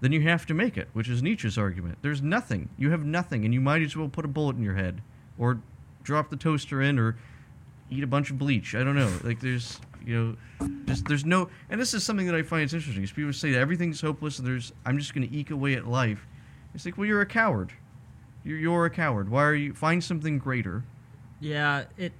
[0.00, 1.98] then you have to make it, which is Nietzsche's argument.
[2.02, 2.68] There's nothing.
[2.76, 5.02] You have nothing, and you might as well put a bullet in your head,
[5.38, 5.60] or
[6.02, 7.16] drop the toaster in, or
[7.90, 8.74] eat a bunch of bleach.
[8.74, 9.12] I don't know.
[9.22, 11.48] Like there's, you know, just there's no.
[11.70, 13.02] And this is something that I find is interesting.
[13.02, 15.86] Is people say that everything's hopeless, and there's I'm just going to eke away at
[15.86, 16.26] life.
[16.74, 17.72] It's like, well, you're a coward.
[18.44, 19.28] You're, you're a coward.
[19.28, 19.74] Why are you?
[19.74, 20.84] Find something greater.
[21.40, 22.12] Yeah, it.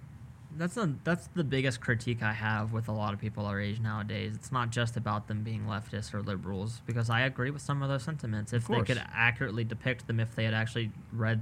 [0.55, 3.81] That's a, that's the biggest critique I have with a lot of people our age
[3.81, 4.33] nowadays.
[4.35, 7.89] It's not just about them being leftists or liberals, because I agree with some of
[7.89, 8.53] those sentiments.
[8.53, 11.41] If they could accurately depict them, if they had actually read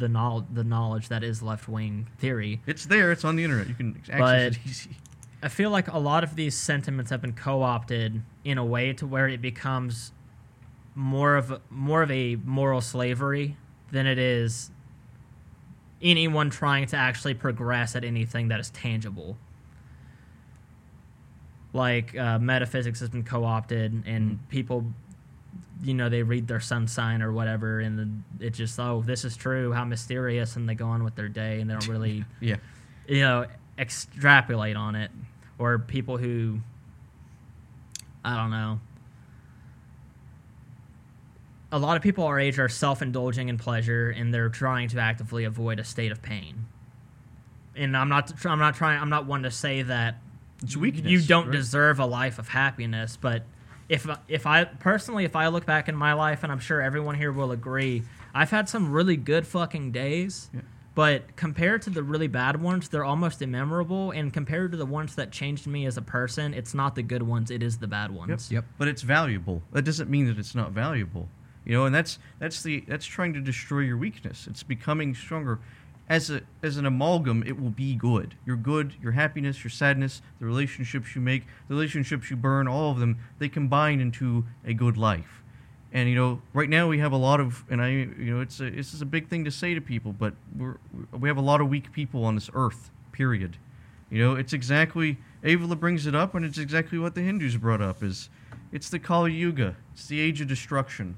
[0.00, 3.12] the knowledge, the knowledge that is left wing theory, It's there.
[3.12, 3.68] It's on the internet.
[3.68, 4.90] You can access But- it easy.
[5.42, 9.06] I feel like a lot of these sentiments have been co-opted in a way to
[9.06, 10.12] where it becomes
[10.94, 13.56] more of a, more of a moral slavery
[13.90, 14.70] than it is
[16.02, 19.38] anyone trying to actually progress at anything that is tangible.
[21.72, 24.38] like uh, metaphysics has been co-opted and Mm.
[24.48, 24.84] people
[25.82, 29.24] you know they read their sun sign or whatever and then it just oh this
[29.24, 32.24] is true how mysterious and they go on with their day and they don't really
[32.40, 32.56] Yeah.
[33.08, 33.46] you know
[33.78, 35.10] extrapolate on it
[35.58, 36.60] or people who
[38.24, 38.78] i don't know
[41.72, 45.44] a lot of people our age are self-indulging in pleasure and they're trying to actively
[45.44, 46.66] avoid a state of pain
[47.76, 50.16] and i'm not i'm not trying i'm not one to say that
[50.62, 51.06] It's weakness.
[51.10, 51.52] you don't right?
[51.56, 53.44] deserve a life of happiness but
[53.90, 57.14] if if i personally if i look back in my life and i'm sure everyone
[57.16, 60.60] here will agree i've had some really good fucking days Yeah.
[60.94, 65.16] but compared to the really bad ones they're almost immemorable and compared to the ones
[65.16, 68.10] that changed me as a person it's not the good ones it is the bad
[68.12, 68.62] ones Yep.
[68.62, 68.64] yep.
[68.78, 69.60] But it's valuable.
[69.72, 71.28] That doesn't mean that it's not valuable.
[71.66, 74.46] You know, and that's that's the that's trying to destroy your weakness.
[74.46, 75.58] It's becoming stronger.
[76.10, 78.34] As a as an amalgam, it will be good.
[78.44, 82.90] Your good, your happiness, your sadness, the relationships you make, the relationships you burn, all
[82.90, 85.42] of them, they combine into a good life.
[85.92, 88.58] And you know, right now we have a lot of, and I, you know, it's
[88.60, 90.78] a, this is a big thing to say to people, but we're,
[91.16, 92.90] we have a lot of weak people on this earth.
[93.12, 93.56] Period.
[94.10, 97.80] You know, it's exactly Evola brings it up, and it's exactly what the Hindus brought
[97.80, 98.02] up.
[98.02, 98.28] Is
[98.72, 99.76] it's the Kali Yuga.
[99.92, 101.16] It's the age of destruction.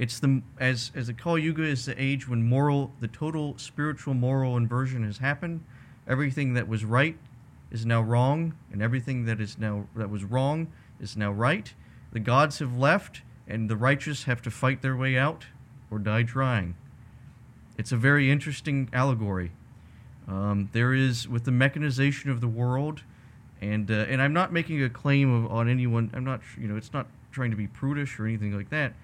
[0.00, 4.14] It's the as as the Kali Yuga is the age when moral, the total spiritual
[4.14, 5.62] moral inversion has happened.
[6.08, 7.18] Everything that was right
[7.70, 10.68] is now wrong, and everything that is now that was wrong
[11.02, 11.74] is now right.
[12.12, 15.44] The gods have left, and the righteous have to fight their way out
[15.90, 16.76] or die trying.
[17.76, 19.52] It's a very interesting allegory.
[20.26, 23.02] Um, there is with the mechanization of the world,
[23.60, 26.10] and uh, and I'm not making a claim of, on anyone.
[26.14, 28.94] I'm not you know it's not trying to be prudish or anything like that,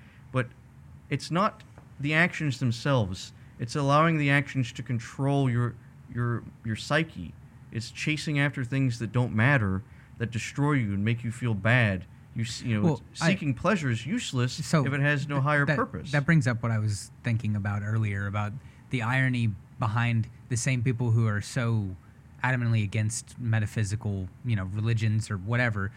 [1.11, 1.63] it's not
[2.01, 3.33] the actions themselves.
[3.59, 5.75] It's allowing the actions to control your
[6.15, 7.33] your your psyche.
[7.73, 9.83] It's chasing after things that don't matter,
[10.19, 12.05] that destroy you and make you feel bad.
[12.35, 15.45] You you know Well, I- seeking pleasure is useless So if it has no th-
[15.45, 16.13] higher that, purpose.
[16.13, 18.53] That brings up what I was thinking about earlier about
[18.91, 21.97] the irony behind the same people who are so
[22.45, 25.91] adamantly against metaphysical, you know, religions or whatever,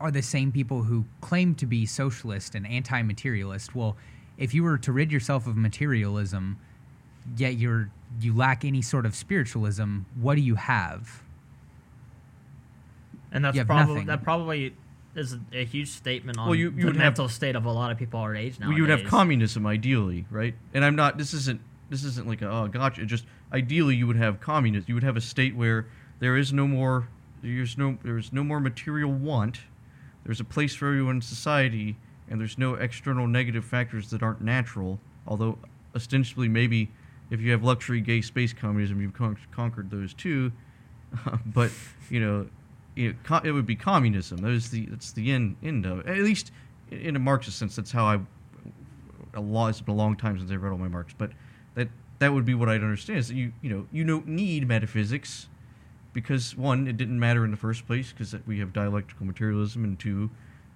[0.00, 3.74] are the same people who claim to be socialist and anti-materialist.
[3.74, 3.96] Well,
[4.40, 6.58] if you were to rid yourself of materialism,
[7.36, 11.22] yet you're you lack any sort of spiritualism, what do you have?
[13.32, 14.74] and that's probably that probably
[15.14, 17.64] is a, a huge statement on Well, you- you the would have- mental state of
[17.64, 20.54] a lot of people our age now Well, you would have communism ideally, right?
[20.74, 21.18] And I'm not.
[21.18, 21.60] This isn't.
[21.90, 23.04] This isn't like a oh gotcha.
[23.04, 24.84] Just ideally, you would have communism.
[24.88, 25.86] You would have a state where
[26.20, 27.08] there is no more.
[27.42, 27.98] There's no.
[28.02, 29.60] There's no more material want.
[30.24, 31.96] There's a place for everyone in society,
[32.30, 35.00] and there's no external negative factors that aren't natural.
[35.26, 35.58] Although
[35.94, 36.90] ostensibly, maybe
[37.30, 40.52] if you have luxury gay space communism, you've con- conquered those too.
[41.46, 41.70] but
[42.08, 42.46] you know,
[42.96, 44.38] know, co- it would be communism.
[44.38, 46.06] That is the that's the end end of it.
[46.06, 46.52] At least
[46.90, 48.20] in- in a Marxist sense, that's how I.
[49.34, 49.68] A lot.
[49.68, 51.30] It's been a long time since I read all my Marx, but
[51.74, 53.20] that that would be what I'd understand.
[53.20, 55.48] Is that you you know you don't need metaphysics
[56.12, 59.98] because one, it didn't matter in the first place because we have dialectical materialism, and
[59.98, 60.30] two,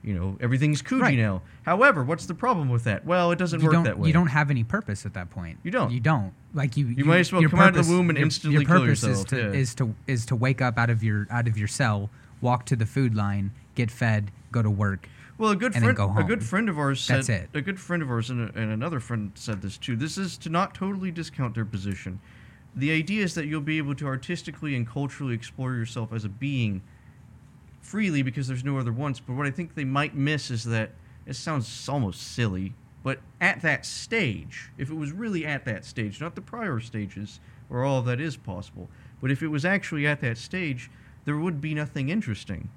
[0.04, 1.16] you know everything's Gucci Right.
[1.18, 1.42] now.
[1.64, 3.04] However, what's the problem with that?
[3.06, 4.06] Well, it doesn't you work that way.
[4.08, 5.58] you don't have any purpose at that point.
[5.62, 5.90] You don't.
[5.90, 6.32] You don't.
[6.52, 6.86] Like you.
[6.88, 9.02] You might as well come out of the womb and your- instantly your kill purpose
[9.02, 9.50] yourself, Is to, yeah.
[9.60, 12.76] is to is to wake up out of your out of your cell, walk to
[12.76, 15.08] the food line, get fed, go to work.
[15.36, 17.48] Well, a good and friend, go a good friend of ours said, That's it.
[17.54, 19.96] a good friend of ours and, a, and another friend said this too.
[19.96, 22.20] This is to not totally discount their position.
[22.76, 26.28] The idea is that you'll be able to artistically and culturally explore yourself as a
[26.28, 26.82] being
[27.84, 29.20] freely because there's no other ones.
[29.20, 30.90] But what I think they might miss is that
[31.26, 36.20] it sounds almost silly, but at that stage, if it was really at that stage,
[36.20, 38.88] not the prior stages where all of that is possible,
[39.20, 40.90] but if it was actually at that stage,
[41.24, 42.70] there would be nothing interesting.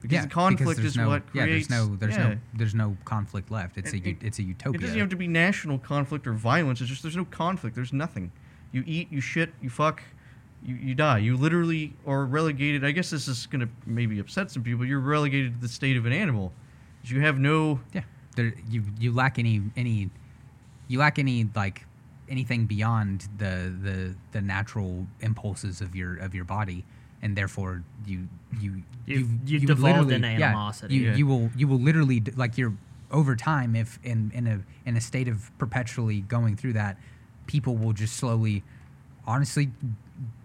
[0.00, 1.44] Because yeah, the conflict because there's is no, what yeah.
[1.44, 2.28] There's no there's yeah.
[2.28, 3.76] no there's no conflict left.
[3.76, 4.78] It's And a it- it's a utopia.
[4.78, 6.80] It doesn't have to be national conflict or violence.
[6.80, 7.76] It's just there's no conflict.
[7.76, 8.32] There's nothing.
[8.72, 10.02] You eat, you shit, you fuck,
[10.64, 11.18] you, you die.
[11.18, 12.84] You literally are relegated.
[12.84, 14.84] I guess this is gonna maybe upset some people.
[14.84, 16.52] You're relegated to the state of an animal.
[17.04, 17.80] You have no.
[17.94, 18.02] Yeah,
[18.36, 20.10] there, you you lack any any,
[20.88, 21.86] you lack any like
[22.28, 26.84] anything beyond the the the natural impulses of your of your body,
[27.22, 28.28] and therefore you
[28.60, 30.94] you You've- you've would devolved literally- into yeah, animosity.
[30.94, 31.14] you Yeah.
[31.16, 32.74] you will you will literally like you're
[33.10, 36.96] over time if in in a in a state of perpetually going through that,
[37.46, 38.62] people will just slowly,
[39.26, 39.70] honestly,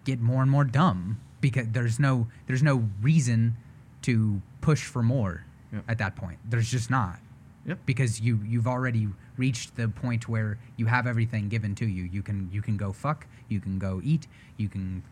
[0.06, 3.56] get more and more dumb because there's no there's no reason
[4.04, 5.44] to push for more
[5.74, 5.82] Yeah.
[5.88, 6.40] at that point.
[6.50, 7.20] There's just not
[7.66, 7.80] Yep.
[7.86, 12.04] because you you've already reached the point where you have everything given to you.
[12.04, 14.28] You can you can go fuck, you can go eat,
[14.58, 15.04] you can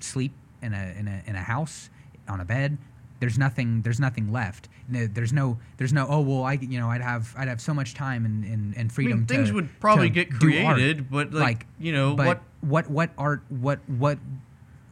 [0.00, 0.32] sleep
[0.62, 1.88] in a in a in a house
[2.28, 2.76] on a bed,
[3.20, 4.68] there's nothing there's nothing left.
[4.88, 7.94] There's no there's no oh well I you know I'd have I'd have so much
[7.94, 9.18] time and, and, and I freedom.
[9.20, 10.74] mean, things to- would probably get do art.
[10.76, 12.42] created, but like, you know but what?
[12.60, 14.18] what what art what what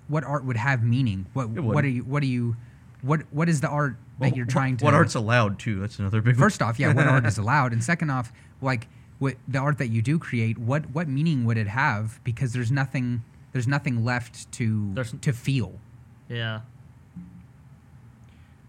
[0.08, 1.26] what art would have meaning?
[1.32, 2.56] What what are you what are you
[3.02, 5.80] what what is the art that well, you're what- trying to What art's allowed too?
[5.80, 6.34] That's another big.
[6.36, 6.40] one.
[6.42, 9.88] first off, yeah, what art is allowed, and second off, like what the art that
[9.88, 12.20] you do create, what what meaning would it have?
[12.24, 13.22] Because there's nothing
[13.52, 15.80] there's nothing left to There's- to feel.
[16.28, 16.60] Yeah.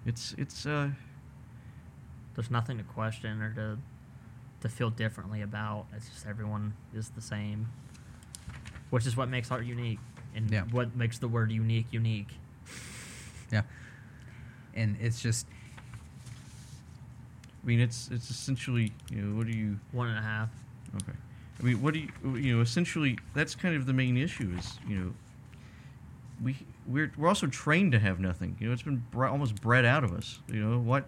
[0.10, 0.89] It's it's uh
[2.36, 3.78] There's nothing to question or to
[4.62, 5.86] to feel differently about.
[5.95, 7.68] It's just everyone is the same,
[8.89, 9.99] which is what makes art unique,
[10.36, 10.64] and Yeah.
[10.72, 12.34] what makes the word unique unique.
[13.51, 13.62] Yeah,
[14.74, 15.45] and it's just
[17.64, 20.49] I mean it's it's essentially you know what do you One and a half.
[21.03, 21.18] okay
[21.60, 24.80] I mean what do you you know essentially that's kind of the main issue is
[24.88, 25.14] you know
[26.44, 26.56] we
[26.88, 28.56] we're we're also trained to have nothing.
[28.60, 30.40] You know it's been bre- almost bred out of us.
[30.48, 31.08] You know what?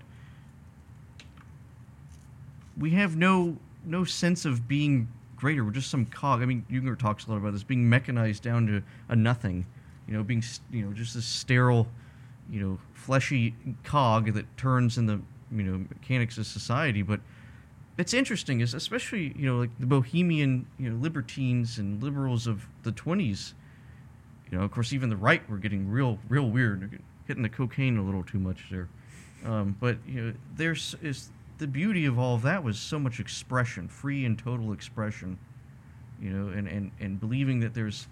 [2.78, 5.64] We have no no sense of being greater.
[5.64, 6.42] We're just some cog.
[6.42, 9.66] I mean Jünger talks a lot about this being mechanized down to a nothing.
[10.08, 11.88] You know being you know just this sterile
[12.50, 15.22] you know fleshy cog that turns in the
[15.52, 17.02] you know mechanics of society.
[17.02, 17.22] But
[17.98, 22.68] it's interesting is especially you know like the bohemian you know libertines and liberals of
[22.84, 23.54] the 20s
[24.52, 27.02] you know of course even the right were getting real real weird.
[27.28, 28.90] Hitting the cocaine a little too much there.
[29.46, 33.20] Um, but you know there's is the beauty of all of that was so much
[33.20, 35.38] expression free and total expression
[36.22, 38.08] you know and and, and believing that there's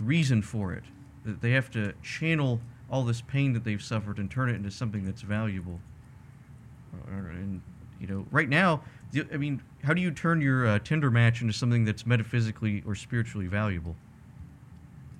[0.00, 0.84] reason for it
[1.24, 2.60] that they have to channel
[2.90, 5.80] all this pain that they've suffered and turn it into something that's valuable.
[6.92, 7.62] Uh, and
[8.00, 8.82] you know right now
[9.32, 12.94] i mean how do you turn your uh, tinder match into something that's metaphysically or
[12.94, 13.96] spiritually valuable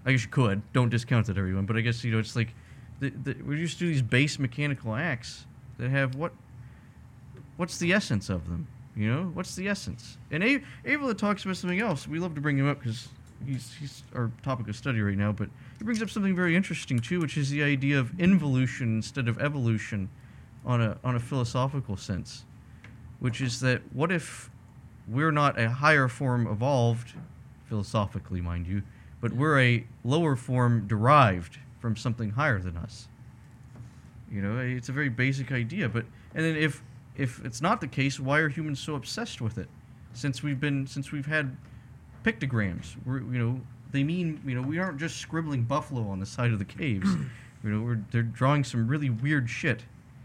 [0.05, 0.63] i guess you could.
[0.73, 2.55] Don't discount it everyone but i guess you know it's like
[3.01, 5.47] the, the, we to do these base mechanical acts
[5.79, 6.33] that have what
[7.57, 9.31] what's the essence of them you know?
[9.33, 10.19] What's the essence?
[10.31, 12.07] And A- Evola talks about something else.
[12.07, 13.09] We love to bring him up because
[13.47, 15.49] he's, he's our topic of study right now but
[15.79, 19.41] he brings up something very interesting too which is the idea of involution instead of
[19.41, 20.09] evolution
[20.65, 22.45] on a on a philosophical sense
[23.19, 24.51] which is that what if
[25.09, 27.15] we're not a higher form evolved
[27.69, 28.83] philosophically mind you
[29.23, 33.09] but we're a lower form derived from something higher than us
[34.31, 36.05] you know it's a very basic idea but
[36.35, 36.83] and then if
[37.17, 39.69] if it's not the case why are humans so obsessed with it
[40.13, 41.57] since we've been since we've had
[42.23, 43.59] pictograms we're, you know
[43.93, 47.09] they mean you know we aren't just scribbling buffalo on the side of the caves
[47.65, 49.85] you know we're they're drawing some really weird shit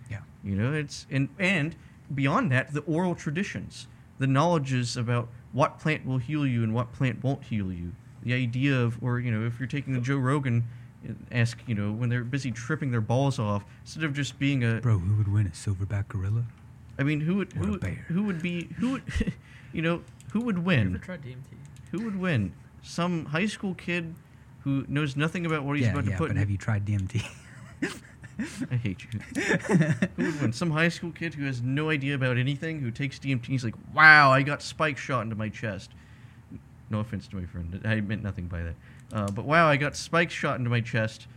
[0.10, 0.20] yeah.
[0.44, 1.76] you know, it's and and
[2.14, 3.88] beyond that, the oral traditions,
[4.20, 7.94] the knowledges about what plant will heal you and what plant won't heal you.
[8.28, 10.66] The idea of, or you know, if you're taking the Joe Rogan,
[11.08, 14.66] uh, ask you know when they're busy tripping their balls off instead of just being
[14.66, 14.82] a.
[14.82, 16.44] Bro, who would win a silverback gorilla?
[17.00, 18.06] I mean, who would Or who would, bear.
[18.10, 19.04] who would be who would,
[19.74, 20.02] you know,
[20.34, 21.00] who would You ever win?
[21.00, 21.38] tried DMT?
[21.92, 22.52] Who would win?
[22.84, 24.14] Some high school kid
[24.62, 26.28] who knows nothing about what he's yeah, about to yeah, put.
[26.28, 27.24] but in have you tried DMT?
[28.72, 29.20] I hate you.
[30.18, 30.54] who would win?
[30.54, 33.76] Some high school kid who has no idea about anything, who takes DMT, he's like,
[33.94, 35.92] wow, I got spike shot into my chest.
[36.90, 37.82] No offense to my friend.
[37.86, 38.76] I meant nothing by that.
[39.12, 41.28] Uh, but wow, I got spikes shot into my chest.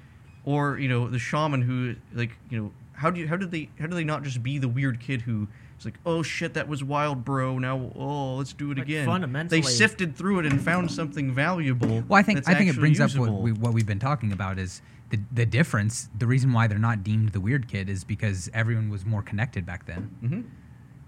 [0.44, 3.68] Or, you know, the shaman who, like, you know, how do you, how did they,
[3.78, 5.48] how do they not just be the weird kid who who
[5.78, 7.59] is like, oh shit, that was wild, bro.
[7.59, 9.07] Now, oh, let's do it Like, again.
[9.07, 12.03] fundamentally- They sifted through it and found something valuable.
[12.09, 14.32] Well, I think I think it actually brings up what, we, what we've been talking
[14.32, 16.09] about is the the difference.
[16.18, 19.64] The reason why they're not deemed the weird kid is because everyone was more connected
[19.66, 20.44] back then, Mhm.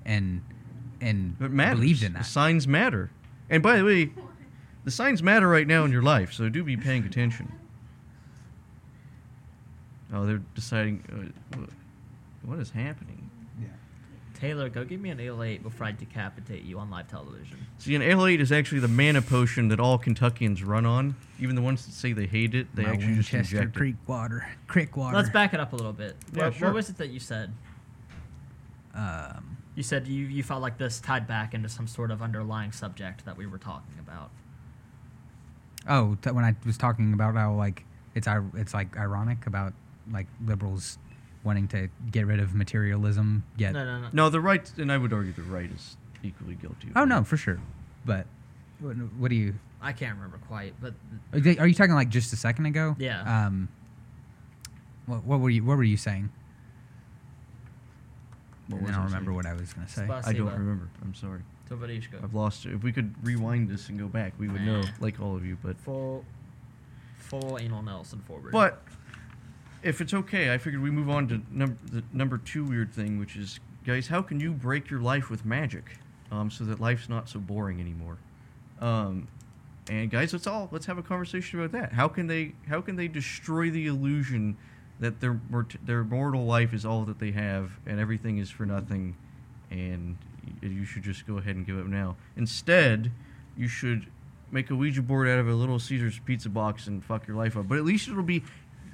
[0.04, 0.40] and
[1.00, 2.24] and It believed in The that.
[2.26, 3.10] signs matter.
[3.50, 4.12] And by the way,
[4.84, 7.52] the signs matter right now in your life, so do be paying attention.
[10.12, 11.32] Oh, they're deciding.
[11.54, 11.58] Uh,
[12.44, 13.30] what is happening?
[13.60, 13.68] Yeah.
[14.34, 17.58] Taylor, go give me an ale eight before I decapitate you on live television.
[17.78, 21.14] See, an ale 8 is actually the mana potion that all Kentuckians run on.
[21.40, 23.96] Even the ones that say they hate it, they My actually just Winchester inject Creek
[24.06, 25.16] water, creek water.
[25.16, 26.16] Let's back it up a little bit.
[26.32, 26.68] Yeah, what, sure.
[26.68, 27.52] what was it that you said?
[28.94, 32.72] Um, You said you, you felt like this tied back into some sort of underlying
[32.72, 34.30] subject that we were talking about.
[35.88, 39.72] Oh, t- when I was talking about how like it's ir- it's like ironic about
[40.10, 40.98] like liberals
[41.44, 44.08] wanting to get rid of materialism, yet No, no, no.
[44.12, 46.88] No, the right, and I would argue the right is equally guilty.
[46.88, 47.06] of oh that.
[47.08, 47.58] no, for sure.
[48.04, 48.26] But
[48.80, 49.54] what, what do you?
[49.80, 50.94] I can't remember quite, but
[51.32, 52.94] Are they- are you talking like just a second ago?
[52.98, 53.46] Yeah.
[53.46, 53.68] Um.
[55.06, 56.30] What, what were you What were you saying?
[58.68, 59.36] What and was then I'll I remember saying?
[59.36, 60.02] what I was gonna say.
[60.02, 60.26] Spasiba.
[60.28, 60.88] I don't remember.
[61.02, 61.40] I'm sorry.
[62.22, 62.72] I've lost it.
[62.74, 64.88] If we could rewind this and go back, we would know, Nah.
[65.00, 65.56] like all of you.
[65.62, 66.24] But Full,
[67.16, 68.52] full anal Nelson forward.
[68.52, 68.82] But
[69.82, 73.18] if it's okay, I figured we move on to number the number two weird thing,
[73.18, 75.98] which is, guys, how can you break your life with magic,
[76.30, 78.18] um, so that life's not so boring anymore?
[78.80, 79.28] Um,
[79.90, 81.92] and guys, let's all let's have a conversation about that.
[81.92, 84.56] How can they how can they destroy the illusion
[85.00, 88.64] that their mort- their mortal life is all that they have and everything is for
[88.66, 89.16] nothing,
[89.70, 90.16] and
[90.60, 92.16] you should just go ahead and give up now.
[92.36, 93.10] Instead,
[93.56, 94.06] you should
[94.50, 97.56] make a Ouija board out of a little Caesar's pizza box and fuck your life
[97.56, 97.68] up.
[97.68, 98.42] But at least it'll be,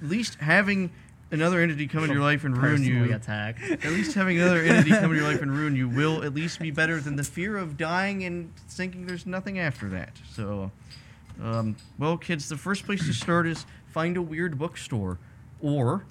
[0.03, 0.91] at least having
[1.31, 3.13] another entity come into your life and ruin you.
[3.13, 3.59] attack.
[3.63, 6.61] At least having another entity come into your life and ruin you will at least
[6.61, 10.13] be better than the fear of dying and thinking there's nothing after that.
[10.33, 10.71] So,
[11.43, 15.19] um, well, kids, the first place to start is find a weird bookstore,
[15.61, 16.07] or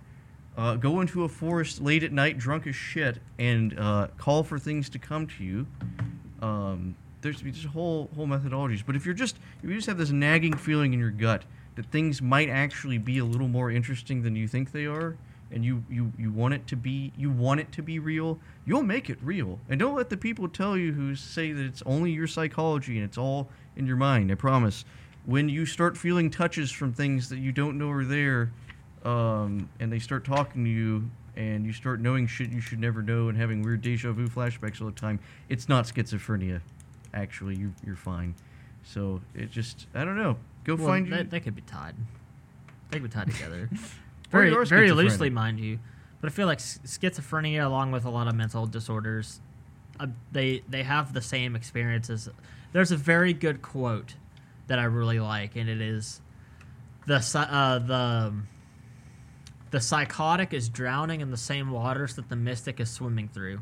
[0.58, 4.58] uh, go into a forest late at night, drunk as shit, and uh, call for
[4.58, 5.68] things to come to you.
[6.42, 10.12] Um, there's just whole whole methodologies, but if you're just if you just have this
[10.12, 11.44] nagging feeling in your gut
[11.76, 15.16] that things might actually be a little more interesting than you think they are,
[15.52, 18.84] and you you you want it to be you want it to be real, you'll
[18.84, 19.60] make it real.
[19.70, 23.06] And don't let the people tell you who say that it's only your psychology and
[23.06, 24.32] it's all in your mind.
[24.32, 24.86] I promise.
[25.26, 28.54] When you start feeling touches from things that you don't know are there,
[29.08, 33.02] um, and they start talking to you, and you start knowing shit you should never
[33.02, 36.62] know, and having weird deja vu flashbacks all the time, it's not schizophrenia.
[37.14, 38.36] Actually, you you're fine.
[38.84, 40.38] So it just I don't know.
[40.66, 41.30] Go Well, find that, you.
[41.30, 41.96] they could be tied.
[42.90, 43.70] They could be tied together.
[44.30, 45.80] Very very loosely, mind you.
[46.20, 49.40] But I feel like schizophrenia, along with a lot of mental disorders,
[50.02, 52.28] uh, they they have the same experiences.
[52.74, 54.16] There's a very good quote
[54.68, 56.20] that I really like, and it is
[57.06, 58.34] the uh, the
[59.72, 63.62] the psychotic is drowning in the same waters that the mystic is swimming through.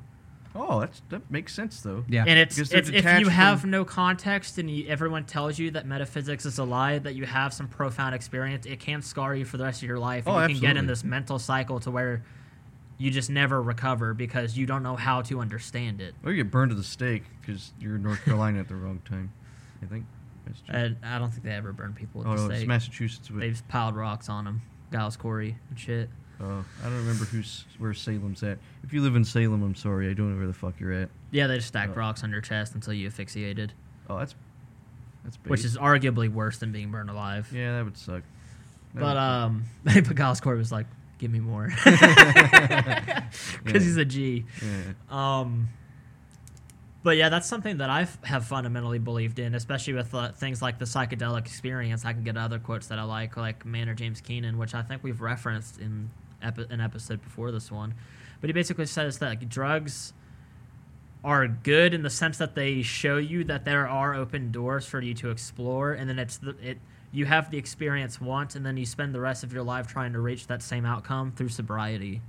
[0.58, 2.06] Oh, that's that makes sense though.
[2.08, 2.24] Yeah.
[2.26, 5.86] And it's, it's if you have from- no context and you, everyone tells you that
[5.86, 9.58] metaphysics is a lie, that you have some profound experience, it can scar you for
[9.58, 10.26] the rest of your life.
[10.28, 12.24] And Oh, you can get in this mental cycle to where
[12.98, 16.16] you just never recover because you don't know how to understand it.
[16.24, 19.02] Or you get burned to the stake because you're in North Carolina at the wrong
[19.04, 19.34] time.
[19.84, 20.06] I think.
[20.46, 20.76] That's true.
[20.76, 22.66] And I don't think they ever burn people at oh the no, it's.
[22.66, 23.28] Massachusetts.
[23.28, 24.62] But, They've piled rocks on them,
[24.92, 26.10] Giles Corey and shit.
[26.42, 28.58] oh, I don't remember who's where Salem's at.
[28.84, 30.10] If you live in Salem, I'm sorry.
[30.10, 31.10] I don't know where the fuck you're at.
[31.32, 31.96] Yeah, they just stack Oh.
[31.96, 33.74] rocks on your chest until you asphyxiated,
[34.10, 34.36] Oh, that's
[35.24, 35.50] that's bait.
[35.50, 37.50] which is arguably worse than being burned alive.
[37.54, 38.24] yeah, that would suck.
[38.94, 40.86] That But would- um, but Giles Corey was like,
[41.18, 41.68] "Give me more,"
[43.64, 44.46] because he's a G.
[44.62, 44.94] yeah.
[45.42, 45.70] Um,
[47.06, 50.80] but yeah, that's something that I have fundamentally believed in, especially with uh, things like
[50.80, 52.04] the psychedelic experience.
[52.04, 55.04] I can get other quotes that I like, like Maynard James Keenan, which I think
[55.04, 56.10] we've referenced in
[56.42, 57.94] epi- an episode before this one.
[58.42, 60.14] But he basically says that like, drugs
[61.24, 65.00] are good in the sense that they show you that there are open doors for
[65.00, 66.80] you to explore, and then it's the, it
[67.12, 70.14] you have the experience once, and then you spend the rest of your life trying
[70.14, 72.24] to reach that same outcome through sobriety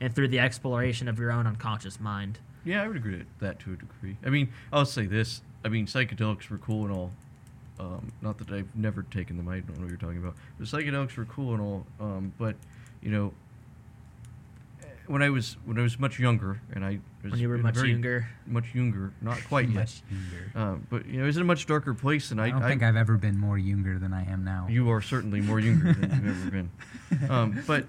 [0.00, 2.38] and through the exploration of your own unconscious mind.
[2.64, 4.16] Yeah, I would agree with that to a degree.
[4.24, 5.42] I mean, I'll say this.
[5.64, 7.10] I mean, psychedelics were cool and all.
[7.80, 9.48] Um, not that I've never taken them.
[9.48, 10.34] I don't know what you're talking about.
[10.58, 11.86] The psychedelics were cool and all.
[12.00, 12.54] Um, but
[13.02, 13.32] you know,
[15.06, 17.76] when I was when I was much younger, and I was When you were much
[17.82, 18.28] younger.
[18.46, 19.74] much younger, not quite yet.
[19.74, 20.52] Much younger.
[20.54, 22.62] Um, but you know, I was in a much darker place, and I, I don't
[22.62, 24.66] think I've ever been more younger than I am now.
[24.70, 26.70] You are certainly more younger than you've ever been.
[27.28, 27.84] Um, but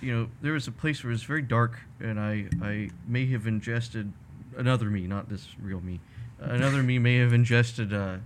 [0.00, 3.26] you know, there was a place where it was very dark, and I I may
[3.26, 4.12] have ingested
[4.56, 6.00] another me, not this real me.
[6.40, 8.18] Another me may have ingested uh,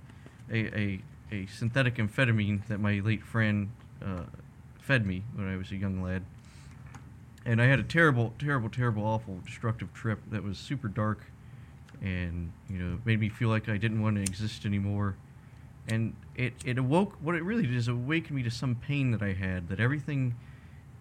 [0.50, 1.00] a, a
[1.30, 3.70] a synthetic amphetamine that my late friend
[4.04, 4.24] uh,
[4.80, 6.22] fed me when I was a young lad.
[7.44, 11.24] And I had a terrible, terrible, terrible, awful, destructive trip that was super dark,
[12.02, 15.16] and you know made me feel like I didn't want to exist anymore
[15.88, 19.22] and it, it awoke what it really did is awaken me to some pain that
[19.22, 20.36] I had that everything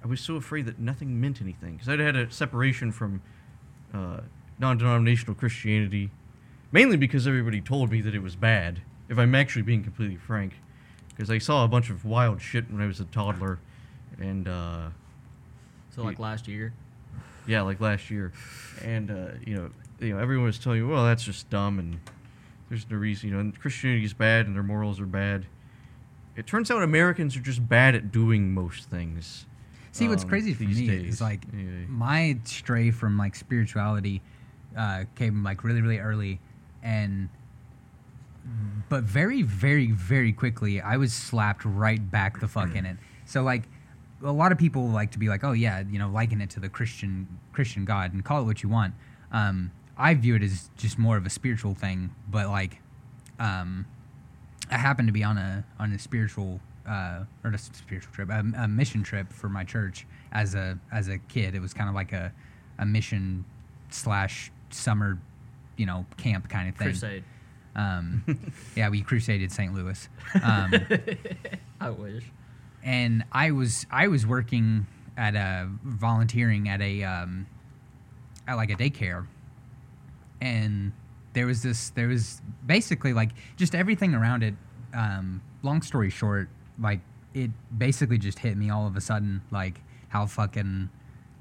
[0.03, 3.21] I was so afraid that nothing meant anything because I'd had a separation from
[3.93, 4.21] uh,
[4.59, 6.09] non-denominational Christianity
[6.71, 10.53] mainly because everybody told me that it was bad if I'm actually being completely frank
[11.09, 13.59] because I saw a bunch of wild shit when I was a toddler
[14.19, 14.89] and uh,
[15.93, 16.73] So like last year.
[17.45, 18.31] yeah, like last year,
[18.83, 21.99] and uh, you know, you know, everyone was telling you, well, that's just dumb, and
[22.69, 25.45] there's no reason, you know, and Christianity is bad, and their morals are bad.
[26.35, 29.45] It turns out Americans are just bad at doing most things.
[29.91, 31.15] See, what's um, crazy for me days.
[31.15, 31.85] is like Anyway.
[31.87, 34.21] my stray from like spirituality
[34.77, 36.39] uh, came like really, really early,
[36.81, 37.29] and
[38.89, 42.97] but very, very, very quickly, I was slapped right back the fuck in it.
[43.25, 43.63] So like,
[44.23, 46.59] a lot of people like to be like, oh yeah, you know, liken it to
[46.59, 48.93] the Christian Christian God and call it what you want.
[49.31, 52.79] Um, I view it as just more of a spiritual thing, but like,
[53.39, 53.85] um,
[54.69, 58.43] I happen to be on a on a spiritual uh, or a spiritual trip, a,
[58.57, 61.55] a mission trip for my church as a as a kid.
[61.55, 62.31] It was kind of like a
[62.79, 63.45] a mission
[63.89, 65.19] slash summer,
[65.77, 66.87] you know, camp kind of thing.
[66.87, 67.23] Crusade.
[67.75, 69.73] Um, yeah, we crusaded St.
[69.73, 70.09] Louis.
[70.43, 70.73] Um,
[71.79, 72.23] I wish.
[72.83, 77.47] and I was I was working at a volunteering at a um,
[78.47, 79.27] at like a daycare,
[80.41, 80.91] and
[81.33, 84.55] there was this there was basically like just everything around it.
[84.93, 86.49] Um, long story short,
[86.81, 86.99] like
[87.33, 90.89] it basically just hit me all of a sudden, like how fucking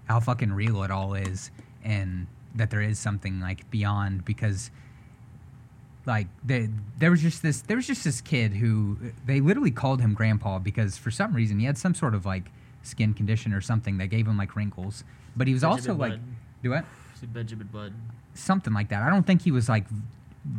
[0.04, 1.50] how fucking real it all is,
[1.84, 4.70] and that there is something like beyond because
[6.06, 6.68] like there,
[6.98, 10.58] there was just this there was just this kid who they literally called him grandpa
[10.58, 12.50] because for some reason he had some sort of like
[12.82, 15.04] skin condition or something that gave him like wrinkles
[15.36, 16.18] but he was Benjamin also like
[16.62, 16.84] do what?
[17.32, 17.92] Benjamin Bud.
[18.34, 19.02] something like that.
[19.02, 19.84] I don't think he was like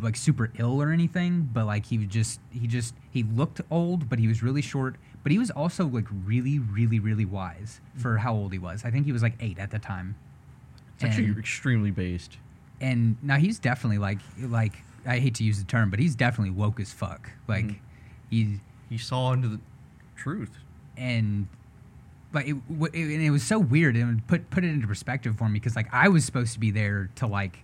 [0.02, 4.08] like super ill or anything but like he was just he just he looked old
[4.10, 8.18] but he was really short but he was also like really really really wise for
[8.18, 10.16] how old he was i think he was like eight at the time
[10.96, 12.38] It's actually And- extremely based.
[12.80, 16.52] and now he's definitely like like I hate to use the term, but he's definitely
[16.52, 17.32] woke as fuck.
[17.48, 17.76] Like Mhm.
[18.30, 19.60] he He saw into the
[20.16, 20.60] truth.
[20.96, 21.48] and
[22.34, 25.50] like it, it, and it was so weird and put put it into perspective for
[25.50, 27.64] me because like I was supposed to be there to like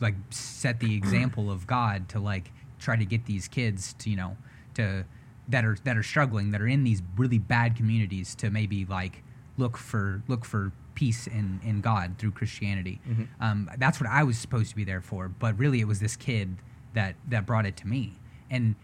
[0.00, 4.16] like set the example of God to like try to get these kids to you
[4.16, 4.36] know
[4.74, 5.04] to
[5.48, 9.22] that are that are struggling that are in these really bad communities to maybe like
[9.56, 13.00] look for look for peace in in God through Christianity.
[13.08, 13.28] Mhm.
[13.40, 16.16] Um, that's what I was supposed to be there for, but really it was this
[16.16, 16.56] kid
[16.94, 18.18] that that brought it to me
[18.50, 18.74] and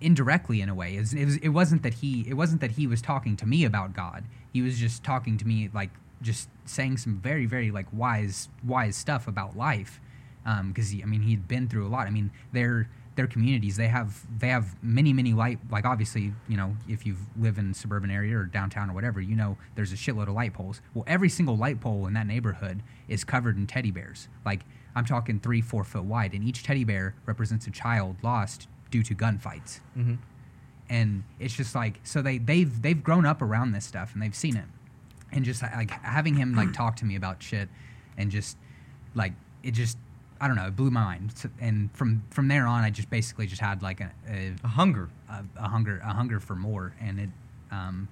[0.00, 2.72] indirectly in a way it, was, it, was, it wasn't that he it wasn't that
[2.72, 6.48] he was talking to me about god he was just talking to me like just
[6.64, 10.00] saying some very very like wise wise stuff about life
[10.68, 12.06] because he i mean he'd been through a lot.
[12.06, 16.56] I mean their their communities they have they have many many light like obviously you
[16.56, 19.92] know if you live in a suburban area or downtown or whatever you know there's
[19.92, 20.80] a shitload of light poles.
[20.94, 24.28] Well every single light pole in that neighborhood is covered in teddy bears.
[24.44, 24.62] Like
[24.96, 29.02] i'm talking three four foot wide and each teddy bear represents a child lost due
[29.02, 29.80] to gunfights.
[29.96, 30.14] Mm-hmm.
[30.88, 34.34] and it's just like so they they've they've grown up around this stuff and they've
[34.34, 34.66] seen it.
[35.34, 37.68] And just like having him like talk to me about shit
[38.18, 38.56] and just
[39.14, 39.32] like
[39.62, 39.96] it just
[40.42, 43.08] i don't know it blew my mind So- and from from there on i just
[43.08, 45.08] basically just had like a, a, A hunger.
[45.30, 47.30] a, a hunger a hunger for more and it
[47.70, 48.08] um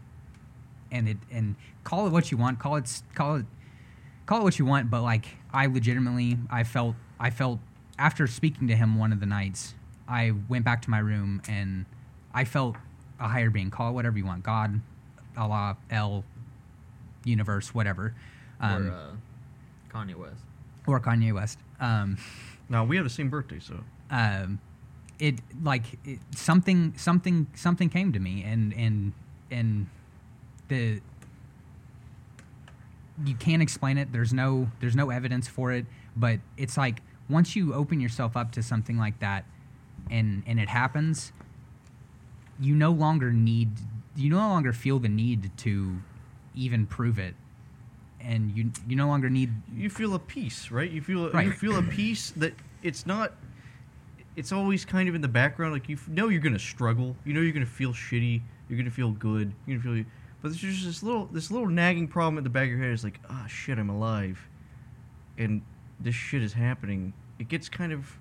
[0.92, 3.46] and it and call it what you want call it call it
[4.26, 7.58] call it what you want but like i legitimately i felt i felt
[7.98, 9.74] after speaking to him one of the nights
[10.08, 11.84] i went back to my room and
[12.32, 12.76] i felt
[13.18, 14.80] a higher being call it whatever you want god
[15.36, 16.24] allah el
[17.24, 18.14] universe whatever
[18.60, 19.10] um, or uh,
[19.92, 20.40] Kanye West.
[20.86, 22.18] or kanye west um,
[22.68, 23.80] Now we have the same birthday, so.
[24.10, 24.60] um,
[25.18, 29.12] it like it, something something something came to me and and
[29.50, 29.86] and
[30.68, 31.00] the
[33.24, 34.12] you can't explain it.
[34.12, 35.84] There's no there's no evidence for it
[36.16, 39.44] but it's like once you open yourself up to something like that
[40.10, 41.32] and and it happens
[42.58, 43.70] you no longer need
[44.16, 45.98] you no longer feel the need to
[46.54, 47.34] even prove it
[48.22, 50.90] and you you no longer need you feel a peace, right?
[50.90, 53.32] You feel you feel a peace that it's not.
[54.36, 55.72] It's always kind of in the background.
[55.72, 57.16] Like you f- know you're gonna struggle.
[57.24, 58.40] You know you're gonna feel shitty.
[58.68, 59.52] You're gonna feel good.
[59.66, 60.04] You're gonna feel.
[60.42, 62.92] But there's just this little this little nagging problem at the back of your head.
[62.92, 64.38] Is like, ah, shit, I'm alive,
[65.36, 65.62] and
[65.98, 67.12] this shit is happening.
[67.38, 68.16] It gets kind of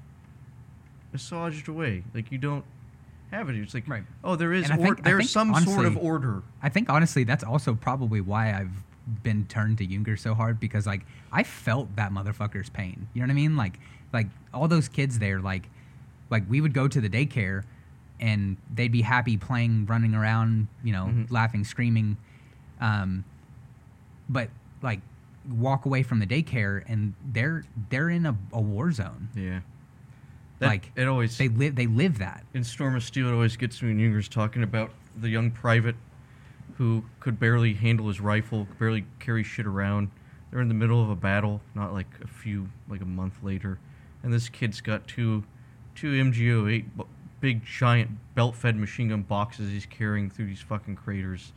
[1.12, 2.04] massaged away.
[2.14, 2.66] Like you don't
[3.32, 3.56] have it.
[3.56, 4.04] It's like, Right.
[4.24, 6.44] oh, there is or, think- there's think, some sort of order.
[6.62, 8.84] I think honestly that's also probably why I've
[9.24, 13.08] been turned to Jünger so hard because like I felt that motherfucker's pain.
[13.14, 13.56] You know what I mean?
[13.58, 13.80] Like
[14.14, 15.70] like all those kids there like
[16.30, 17.64] like we would go to the daycare
[18.20, 21.32] and they'd be happy playing, running around, you know, Mhm.
[21.32, 22.18] laughing, screaming.
[22.80, 23.24] Um
[24.30, 24.50] but
[24.82, 25.02] like
[25.50, 29.30] walk away from the daycare and they're they're in a, a war zone.
[29.36, 29.62] Yeah.
[30.60, 32.44] That, Like, it always They live they live that.
[32.54, 35.96] in Storm of Steel, it always gets me when Jünger's talking about the young private
[36.80, 40.10] who could barely handle his rifle, could barely carry shit around.
[40.50, 43.80] They're in the middle of a battle, not like a few, like a month later,
[44.24, 45.44] and this kid's got two,
[45.94, 47.04] two MG 08 b-
[47.42, 51.52] big giant belt-fed machine gun boxes he's carrying through these fucking craters.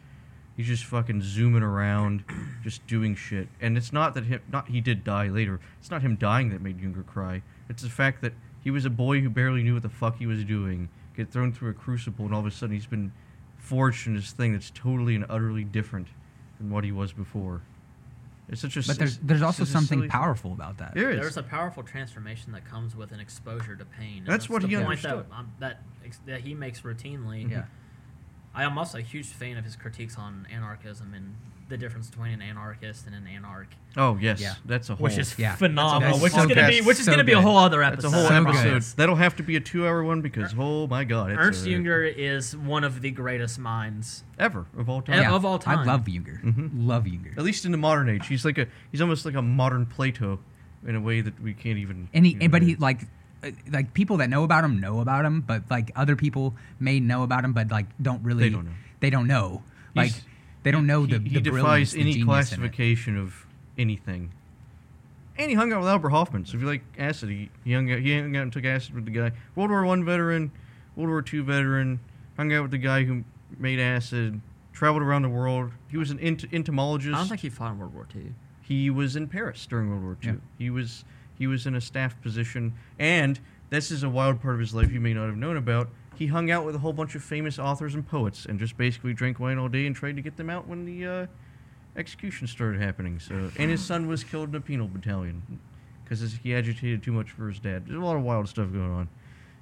[0.56, 2.24] He's just fucking zooming around,
[2.64, 3.46] just doing shit.
[3.60, 5.60] And it's not that him, not he did die later.
[5.78, 7.42] It's not him dying that made Jünger cry.
[7.68, 10.26] It's the fact that he was a boy who barely knew what the fuck he
[10.26, 13.12] was doing, get thrown through a crucible, and all of a sudden he's been
[13.66, 16.08] forged in this thing that's totally and utterly different
[16.58, 17.62] than what he was before.
[18.48, 18.80] It's such a.
[18.80, 20.94] But s- there's there's also something silly- powerful about that.
[20.94, 21.20] There is.
[21.20, 24.18] There's a powerful transformation that comes with an exposure to pain.
[24.18, 25.26] and That's what the he point understood.
[25.30, 27.48] That, um, that, ex- that he makes routinely.
[27.50, 27.64] Yeah.
[28.54, 31.36] I am also a huge fan of his critiques on anarchism and
[31.68, 34.54] the difference between an anarchist and an anarch, Oh yes, Yeah.
[34.66, 35.04] that's a whole.
[35.04, 35.54] which is yeah.
[35.56, 36.12] phenomenal.
[36.18, 37.44] That's Which is so gonna be which is So gonna be a good.
[37.44, 38.08] whole other that's episode.
[38.08, 38.82] a whole So good.
[38.96, 42.14] That'll have to be a two-hour one because oh my god, it's Ernst a- Jünger
[42.14, 44.24] is one of the greatest minds.
[44.38, 45.20] ever of all time.
[45.20, 45.32] Yeah.
[45.34, 45.78] of all time.
[45.80, 46.42] I love Jünger.
[46.42, 46.70] Mhm.
[46.86, 47.36] Love Jünger.
[47.38, 50.40] At least in the modern age, he's like a he's almost like a modern Plato,
[50.86, 52.08] in a way that we can't even.
[52.12, 53.02] and he, even and, but he like
[53.44, 57.00] uh, like people that know about him know about him but like other people may
[57.00, 58.70] know about him but like don't really they don't know.
[59.00, 59.62] they don't know
[59.94, 60.24] like He's-
[60.62, 62.24] they don't know he, the, he the brilliance, defies any genius in it.
[62.26, 63.46] classification of
[63.78, 64.32] anything.
[65.38, 66.44] And he hung out with Albert Hofmann.
[66.44, 68.94] So if you like acid, he, he hung out he hung out and took acid
[68.94, 70.52] with the guy, World War One veteran,
[70.94, 72.00] World War Two veteran,
[72.36, 73.24] hung out with the guy who
[73.58, 74.40] made acid,
[74.72, 75.70] traveled around the world.
[75.88, 77.14] He was an ent- entomologist.
[77.14, 78.34] I don't think he fought in World War II.
[78.60, 80.32] he was in Paris during World War II.
[80.32, 80.36] Yeah.
[80.58, 81.04] He was
[81.38, 83.40] he was in a staff position, and
[83.70, 85.88] this is a wild part of his life you may not have known about.
[86.14, 89.12] He hung out with a whole bunch of famous authors and poets, and just basically
[89.12, 91.26] drank wine all day and tried to get them out when the uh,
[91.96, 93.18] execution started happening.
[93.18, 95.60] So, and his son was killed in a penal battalion
[96.04, 97.86] because he agitated too much for his dad.
[97.86, 99.08] There's a lot of wild stuff going on.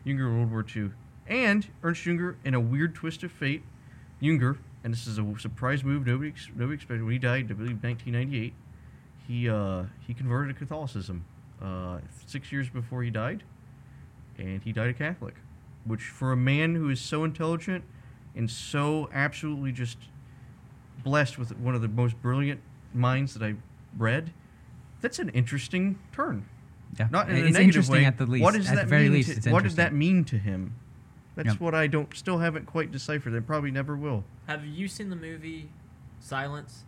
[0.05, 0.90] Jünger, World War II,
[1.27, 3.62] and Ernst Jünger, in a weird twist of fate,
[4.20, 7.82] Jünger, and this is a surprise move nobody nobody expected when he died, I believe
[7.82, 8.55] 1998
[9.31, 11.24] he uh, he converted to Catholicism
[11.62, 13.44] uh, six years before he died,
[14.39, 15.35] and he died a Catholic,
[15.85, 17.85] which for a man who is so intelligent
[18.36, 19.98] and so absolutely just
[21.02, 22.61] blessed with one of the most brilliant
[22.93, 23.59] minds that I've
[23.97, 24.32] read,
[25.01, 26.47] that's an interesting turn.
[26.98, 28.05] yeah Not in a it's negative interesting way.
[28.05, 29.73] at the least What does at that the very mean least to- it's what did
[29.73, 30.74] that mean to him?
[31.36, 31.61] That's Yep.
[31.61, 33.32] what I don't still haven't quite deciphered.
[33.32, 34.24] and probably never will.
[34.47, 35.70] Have you seen the movie
[36.19, 36.85] Silence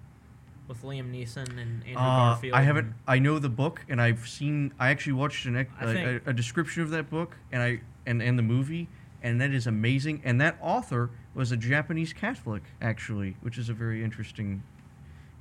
[0.69, 2.55] with Liam Neeson and Andrew Uh, Garfield?
[2.55, 2.93] I haven't.
[3.07, 4.75] I know the book, and I've seen.
[4.79, 7.63] I actually watched an, ex- I a, a, think- a description of that book, and
[7.63, 8.89] I and and the movie,
[9.23, 10.21] and that is amazing.
[10.25, 14.63] And that author was a Japanese Catholic, actually, which is a very interesting.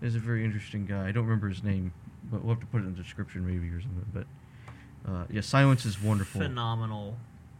[0.01, 1.07] Is a very interesting guy.
[1.07, 1.93] I don't remember his name,
[2.31, 4.05] but we'll have to put it in the description maybe or something.
[4.11, 4.25] But
[5.07, 6.41] uh, yeah, Silence is wonderful.
[6.41, 7.17] phenomenal,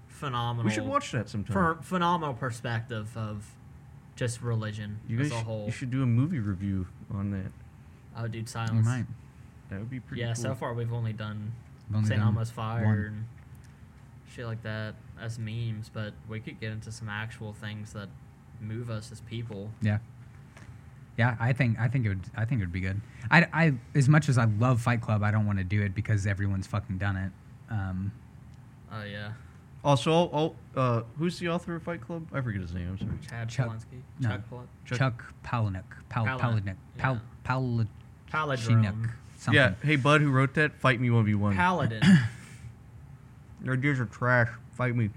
[0.07, 0.65] phenomenal.
[0.65, 1.53] we should watch that sometime.
[1.53, 3.51] for phenomenal perspective of
[4.15, 5.65] just religion you as a whole.
[5.67, 7.51] you should do a movie review on that.
[8.17, 8.85] Oh, dude, You silence.
[8.87, 9.05] might.
[9.69, 10.21] That would be pretty.
[10.21, 10.43] Yeah, cool.
[10.43, 11.51] so far we've only done
[11.89, 12.19] We've only St.
[12.19, 12.97] done Elmo's Fire one.
[12.97, 13.25] and
[14.33, 18.09] shit like that as memes, but we could get into some actual things that
[18.59, 19.69] move us as people.
[19.81, 19.99] Yeah.
[21.17, 23.01] Yeah, I think I think it would I think it would be good.
[23.29, 25.93] I, I as much as I love Fight Club, I don't want to do it
[25.93, 27.31] because everyone's fucking done it.
[27.69, 28.11] Um,
[28.93, 29.31] Oh yeah,
[29.85, 32.27] Also, I'll, I'll, uh, who's the author of Fight Club?
[32.33, 32.89] I forget his name.
[32.89, 33.11] I'm sorry.
[33.29, 34.01] Chad Chuck- Palahniuk.
[34.19, 34.29] no.
[34.29, 34.65] Chuck Palahniuk.
[34.85, 37.19] Chuck- Chuck, Palahniuk, Pal, Palahniuk, Palahniuk, Pal, yeah.
[37.45, 39.11] Pal, Palindrome.
[39.37, 39.53] something.
[39.53, 39.73] Yeah.
[39.83, 40.73] Hey, bud, who wrote that?
[40.79, 41.55] Fight me one v one.
[41.55, 42.01] Paladin.
[43.63, 44.49] Your ideas are trash.
[44.73, 45.09] Fight me.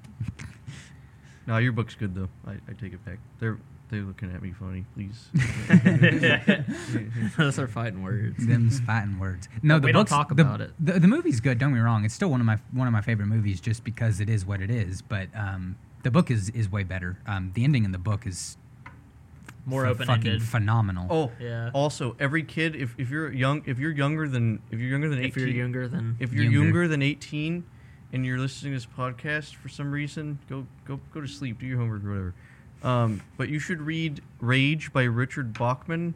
[1.46, 2.28] no, your book's good though.
[2.46, 3.18] I, I take it back.
[3.40, 3.58] They're
[3.90, 4.84] they're looking at me funny.
[4.94, 5.28] Please.
[7.36, 8.46] Those are fighting words.
[8.46, 9.48] Them's fighting words.
[9.62, 10.72] No, But the we don't book's, talk the, about it.
[10.80, 11.58] The, the movie's good.
[11.58, 12.04] Don't get me wrong.
[12.04, 14.60] It's still one of my one of my favorite movies, just because it is what
[14.60, 15.02] it is.
[15.02, 17.18] But um, the book is is way better.
[17.26, 18.56] Um, the ending in the book is
[19.66, 21.06] More f- open fucking phenomenal.
[21.10, 21.70] oh, Yeah.
[21.74, 25.22] Also, every kid, if, if you're young, if you're younger than if you're younger than
[25.24, 26.58] If you're younger than if you're Younger.
[26.58, 27.64] younger than eighteen,
[28.14, 31.66] and you're listening to this podcast for some reason, go go go to sleep, do
[31.66, 32.34] your homework or whatever.
[32.82, 36.14] Um, but you should read Rage by Richard Bachman,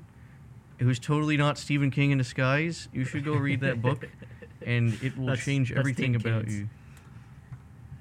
[0.78, 2.88] who's totally not Stephen King in disguise.
[2.92, 4.06] You should go read that book,
[4.66, 6.54] and it will That's- change that's everything about Koontz.
[6.54, 6.68] you.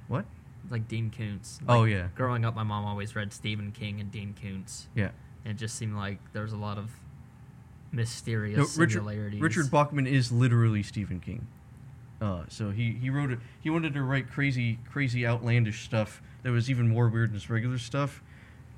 [0.07, 0.26] What?
[0.69, 1.60] like Dean Koontz.
[1.68, 2.07] Oh, yeah.
[2.15, 4.88] Growing up, my mom always read Stephen King and Dean Koontz.
[4.95, 5.11] Yeah.
[5.45, 6.91] And it just seemed like there was a lot of
[7.94, 9.40] No, mysterious Richard, similarities.
[9.41, 11.48] Richard Bachman is literally Stephen King.
[12.19, 13.39] Uh, so he, he wrote it.
[13.61, 17.49] He wanted to write crazy, crazy, outlandish stuff that was even more weird than his
[17.49, 18.23] regular stuff.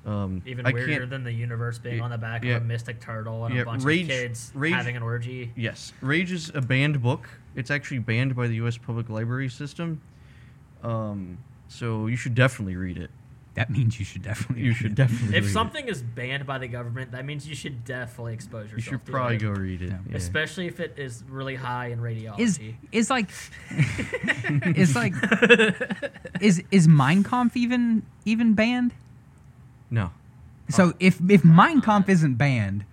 [0.06, 2.56] Um, Even I weirder than the universe being Yeah, on the back yeah.
[2.56, 5.52] of a mystic turtle and Yeah, a bunch Rage- of kids Rage- having an orgy.
[5.56, 7.28] Yes, Rage is a banned book.
[7.54, 8.78] It's actually banned by the U.S.
[8.78, 10.00] Public Library System.
[10.82, 11.36] Um,
[11.68, 13.10] so you should definitely read it.
[13.60, 14.64] That means you should definitely.
[14.64, 15.36] You should definitely.
[15.36, 18.70] If something is banned by the government, that means you should definitely expose it.
[18.70, 19.40] you yourself should to probably it.
[19.40, 19.90] go read it.
[19.90, 19.98] Yeah.
[20.08, 20.16] yeah.
[20.16, 22.38] Especially if it is really high in radiology.
[22.38, 22.58] Is
[22.90, 23.28] is like
[24.64, 25.12] is like
[26.40, 28.94] is is Mein Kampf even even banned?
[29.90, 30.10] no.
[30.70, 32.86] So if if Mein Kampf isn't banned,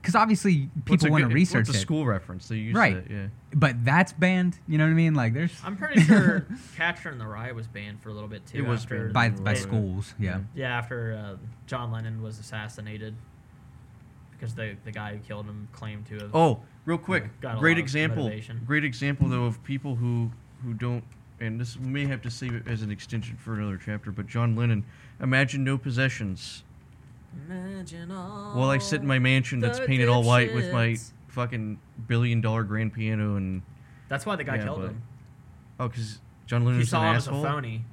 [0.00, 2.48] because obviously people want to good- research what's a it, school reference.
[2.48, 3.06] They use Right.
[3.06, 3.12] that.
[3.12, 3.26] Yeah.
[3.54, 4.58] but that's banned.
[4.66, 5.14] You know what I mean?
[5.14, 6.46] Like there's I'm pretty sure
[6.76, 8.58] Catcher in the Rye was banned for a little bit too.
[8.58, 9.36] It was after banned.
[9.36, 10.14] by by schools.
[10.18, 10.40] Yeah.
[10.54, 13.14] Yeah, after uh, John Lennon was assassinated,
[14.32, 16.34] because the the guy who killed him claimed to have.
[16.34, 18.24] Oh, real quick, Got a great lot example.
[18.24, 18.60] motivation.
[18.66, 20.30] Great example though of people who
[20.64, 21.04] who don't.
[21.40, 24.10] And this we may have to save it as an extension for another chapter.
[24.10, 24.84] But John Lennon,
[25.20, 26.64] imagine no possessions.
[27.46, 30.96] Imagine all While I sit in my mansion that's the painted all white with my
[31.28, 33.62] fucking billion dollar grand piano and
[34.08, 35.02] That's why the guy Yeah, killed but- him.
[35.80, 37.42] oh, because John Lennon He was an saw him as a asshole.
[37.44, 37.84] phony.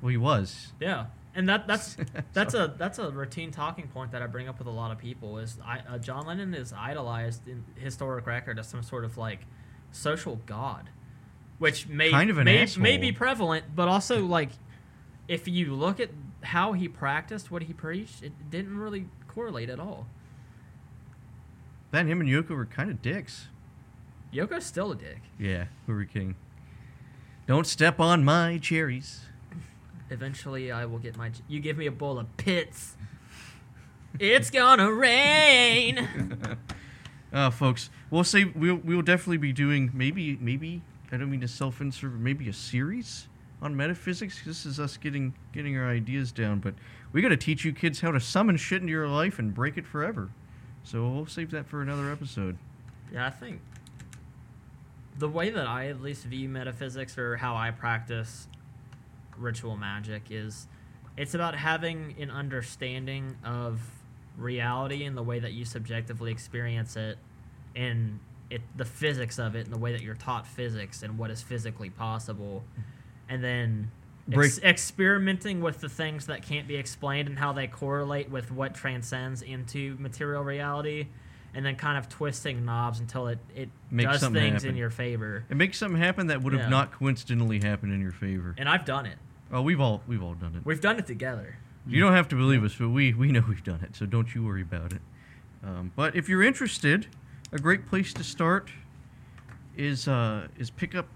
[0.00, 0.72] Well, he was.
[0.80, 1.96] Yeah, and that that's
[2.32, 4.98] that's a that's a routine talking point that I bring up with a lot of
[4.98, 5.38] people.
[5.38, 9.46] Is I, uh, John Lennon is idolized in historic record as some sort of like
[9.92, 10.90] social god,
[11.58, 14.50] which may Kind of an may, may be prevalent, but also like
[15.28, 16.10] if you look at
[16.42, 20.06] how he practiced what he preached, it didn't really correlate at all.
[21.90, 23.48] Then him and Yoko were kind of dicks.
[24.32, 25.20] Yoko's still a dick.
[25.38, 26.36] Yeah, who were kidding?
[27.46, 29.20] Don't step on my cherries.
[30.10, 31.32] Eventually, I will get my.
[31.48, 32.96] You give me a bowl of pits.
[34.18, 36.58] It's gonna rain.
[37.32, 41.48] Uh, folks, we'll say we'll we'll definitely be doing maybe maybe I don't mean to
[41.48, 43.26] self insert, maybe a series
[43.62, 44.42] on metaphysics.
[44.44, 46.74] This is us getting getting our ideas down, but
[47.12, 49.78] we got to teach you kids how to summon shit into your life and break
[49.78, 50.30] it forever.
[50.82, 52.58] So we'll save that for another episode.
[53.12, 53.60] Yeah, I think
[55.18, 58.48] the way that I at least view metaphysics or how I practice
[59.38, 60.66] ritual magic is
[61.16, 63.80] it's about having an understanding of
[64.36, 67.18] reality and the way that you subjectively experience it
[67.76, 68.18] and
[68.48, 71.42] it the physics of it and the way that you're taught physics and what is
[71.42, 72.82] physically possible mm-hmm.
[73.32, 73.90] And then
[74.32, 78.74] ex- experimenting with the things that can't be explained and how they correlate with what
[78.74, 81.06] transcends into material reality
[81.54, 85.44] and then kind of twisting knobs until it, it Make does things in your favor
[85.50, 86.68] It makes something happen that would have Yeah.
[86.68, 88.54] not coincidentally happened in your favor.
[88.58, 89.16] and i've done it
[89.50, 90.64] Oh, we've all we've all done it.
[90.66, 91.56] we've done it together
[91.86, 94.34] You don't have to believe us, but we, we know we've done it, so don't
[94.34, 95.00] you worry about it.
[95.64, 97.08] Um, but if you're interested,
[97.50, 98.70] a great place to start
[99.76, 101.06] is uh, is pick up.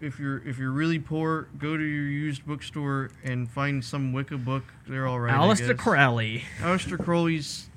[0.00, 4.36] If you're if you're really poor, go to your used bookstore and find some Wicca
[4.38, 4.64] book.
[4.86, 5.34] They're all right.
[5.34, 5.76] Aleister.
[5.76, 6.44] Crowley.
[6.60, 7.70] Aleister Crowley's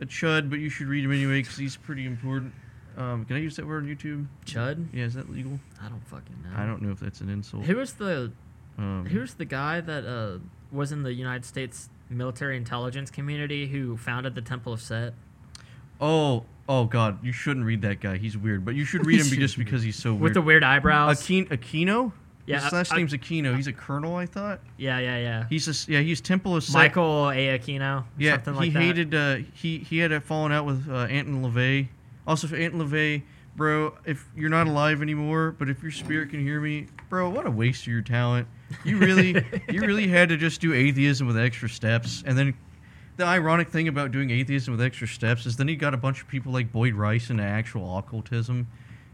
[0.00, 2.52] a chud, but you should read him anyway because he's pretty important.
[2.96, 4.26] Um, can I use that word on YouTube?
[4.44, 4.86] Chud?
[4.92, 5.60] Yeah, is that legal?
[5.80, 6.50] I don't fucking know.
[6.60, 7.64] I don't know if that's an insult.
[7.64, 8.32] Who was the
[8.76, 10.38] Um, Who's the guy that uh,
[10.70, 15.14] was in the United States military intelligence community who founded the Temple of Set?
[16.00, 17.24] Oh, oh God!
[17.24, 18.16] You shouldn't read that guy.
[18.18, 20.22] He's weird, but you should read him just because he's so weird.
[20.22, 21.20] With the weird eyebrows.
[21.22, 22.12] Aquino, Aquino.
[22.44, 23.54] Yeah, His I- last I- name's Aquino.
[23.54, 24.60] He's a colonel, I thought.
[24.76, 25.44] yeah, yeah, yeah.
[25.48, 26.00] He's a yeah.
[26.00, 26.72] He's Temple of.
[26.72, 27.58] Michael A.
[27.58, 28.04] Aquino.
[28.18, 28.80] Yeah, something he like that.
[28.82, 29.14] hated.
[29.14, 31.88] Uh, he he had a falling out with uh, Anton LaVey.
[32.26, 33.22] Also, for Anton LaVey,
[33.56, 37.46] bro, if you're not alive anymore, but if your spirit can hear me, bro, what
[37.46, 38.46] a waste of your talent.
[38.84, 42.54] You really, you really had to just do atheism with extra steps, and then.
[43.16, 46.22] The ironic thing about doing atheism with extra steps is then he got a bunch
[46.22, 48.66] of people like Boyd Rice into actual occultism,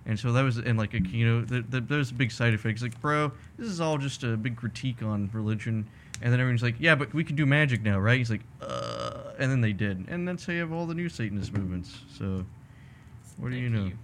[0.06, 1.46] and so that was and like Aquino.
[1.48, 2.74] That that there was a big side effect.
[2.74, 5.86] It's like, bro, this is all just a big critique on religion.
[6.20, 8.18] And then everyone's like, yeah, but we can do magic now, right?
[8.18, 11.08] He's like, uh, and then they did, and that's how you have all the new
[11.08, 11.96] Satanist movements.
[12.18, 12.44] So,
[13.36, 13.98] what do you Thank know?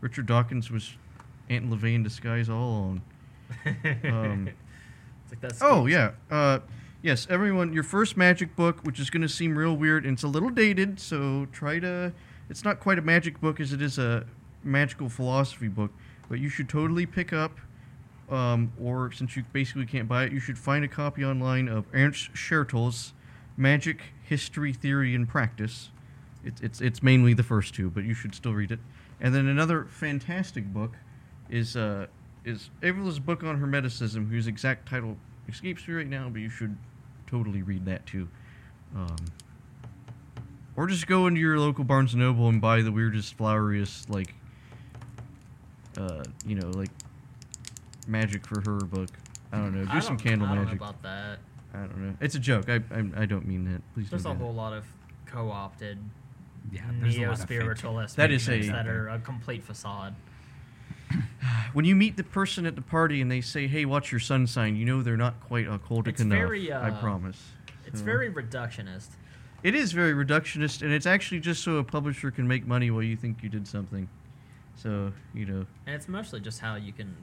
[0.00, 0.94] Richard Dawkins was
[1.48, 3.02] Anton LaVey in disguise all along.
[4.04, 4.50] Um,
[5.30, 6.12] It's like Oh yeah.
[6.30, 6.60] Uh,
[7.08, 7.72] yes, everyone.
[7.72, 10.50] Your first magic book, which is going to seem real weird, and it's a little
[10.50, 12.12] dated, so try to.
[12.50, 14.26] It's not quite a magic book as it is a
[14.62, 15.90] magical philosophy book,
[16.28, 17.52] but you should totally pick up.
[18.28, 21.86] Um, or since you basically can't buy it, you should find a copy online of
[21.94, 23.14] Ernst Schertel's
[23.56, 25.88] Magic History, Theory, and Practice.
[26.44, 28.80] It's it's it's mainly the first two, but you should still read it.
[29.18, 30.92] And then another fantastic book
[31.48, 32.08] is uh,
[32.44, 35.16] is Evola's book on Hermeticism, whose exact title
[35.48, 36.76] escapes me right now, but you should
[37.28, 38.28] totally read that too.
[38.96, 39.16] Um,
[40.76, 44.34] or just go into your local Barnes and Noble and buy the weirdest, floweriest, like,
[45.98, 46.90] uh, you know, like
[48.06, 49.10] magic for her book.
[49.52, 49.84] I don't know.
[49.84, 50.80] Do I some don't- candle I don't magic.
[50.80, 51.38] know about that.
[51.74, 52.14] I don't know.
[52.20, 52.68] It's a joke.
[52.68, 53.82] I I, I don't mean that.
[53.94, 54.38] Please There's a don't.
[54.38, 54.84] do whole lot of
[55.26, 55.98] co-opted
[56.72, 60.14] Yeah, there's a neo lot of spiritualist That is a- that are a complete facade.
[61.72, 64.46] When you meet the person at the party and they say, "Hey, what's your sun
[64.46, 66.38] sign?" You know they're not quite occultic It's enough.
[66.38, 67.40] very, I uh, promise.
[67.86, 69.08] It's So- very reductionist.
[69.62, 73.02] It is very reductionist, and it's actually just so a publisher can make money while
[73.02, 74.08] you think you did something.
[74.76, 77.16] So you know, And it's mostly just how you can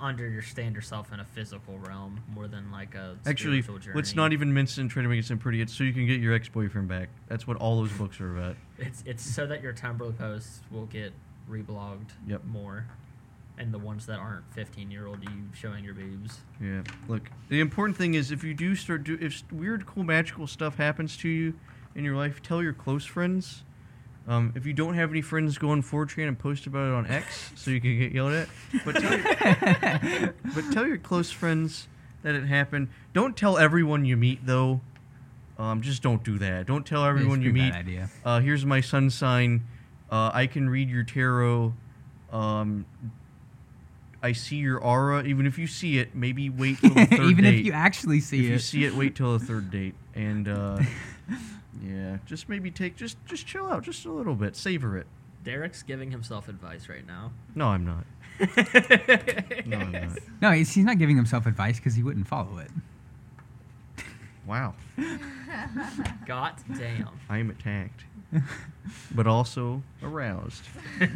[0.00, 3.96] understand yourself in a physical realm more than like a actually, spiritual journey.
[3.96, 5.60] let's not even mince it and try to make it sound pretty.
[5.60, 7.08] It's so you can get your ex-boyfriend back.
[7.26, 8.56] That's what all those books are about.
[8.78, 11.12] It's it's so that your Tumblr posts will get
[11.50, 12.44] reblogged Yep.
[12.44, 12.86] more,
[13.58, 16.38] and the ones that aren't 15 year old you showing your boobs.
[16.60, 16.82] Yeah.
[17.08, 20.76] Look, the important thing is if you do start do if weird, cool, magical stuff
[20.76, 21.54] happens to you
[21.94, 23.64] in your life, tell your close friends.
[24.28, 27.06] Um, if you don't have any friends, go on 4chan and post about it on
[27.06, 28.48] X so you can get yelled at.
[28.84, 31.88] But tell your, but tell your close friends
[32.22, 32.88] that it happened.
[33.14, 34.82] Don't tell everyone you meet though,
[35.58, 36.66] Um, just don't do that.
[36.66, 37.72] Don't tell everyone you meet.
[37.72, 38.10] idea.
[38.24, 39.62] Uh, here's my sun sign.
[40.10, 41.74] Uh, I can read your tarot.
[42.32, 42.86] Um,
[44.22, 45.22] I see your aura.
[45.24, 47.60] Even if you see it, maybe wait till the third Even date.
[47.60, 48.46] if you actually see if it.
[48.46, 49.94] If you see it, wait till the third date.
[50.14, 50.80] And uh,
[51.82, 55.06] yeah, just maybe take just just chill out just a little bit, savor it.
[55.44, 57.32] Derek's giving himself advice right now.
[57.54, 58.04] No, I'm not.
[59.66, 60.18] No, I'm not.
[60.40, 62.70] no, he's, he's not giving himself advice because he wouldn't follow it.
[64.46, 64.74] Wow,
[66.26, 67.08] God damn.
[67.28, 68.04] I am attacked,
[69.14, 70.64] but also aroused.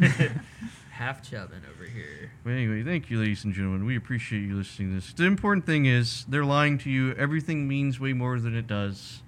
[0.91, 2.31] Half chubbing over here.
[2.43, 3.85] But anyway, thank you, ladies and gentlemen.
[3.85, 5.13] We appreciate you listening to this.
[5.13, 7.13] The important thing is they're lying to you.
[7.13, 9.23] Everything means way more than it does.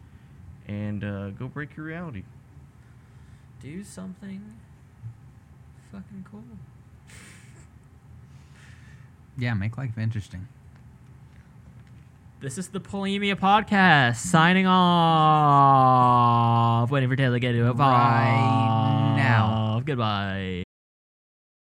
[0.68, 2.24] And uh, go break your reality.
[3.62, 4.42] Do something
[5.92, 6.44] fucking cool.
[9.38, 10.48] Yeah, make life interesting.
[12.46, 14.92] This is the Polemia podcast signing off.
[16.92, 17.74] Waiting for Taylor to get to it.
[17.74, 19.82] Right now.
[19.84, 20.65] Goodbye.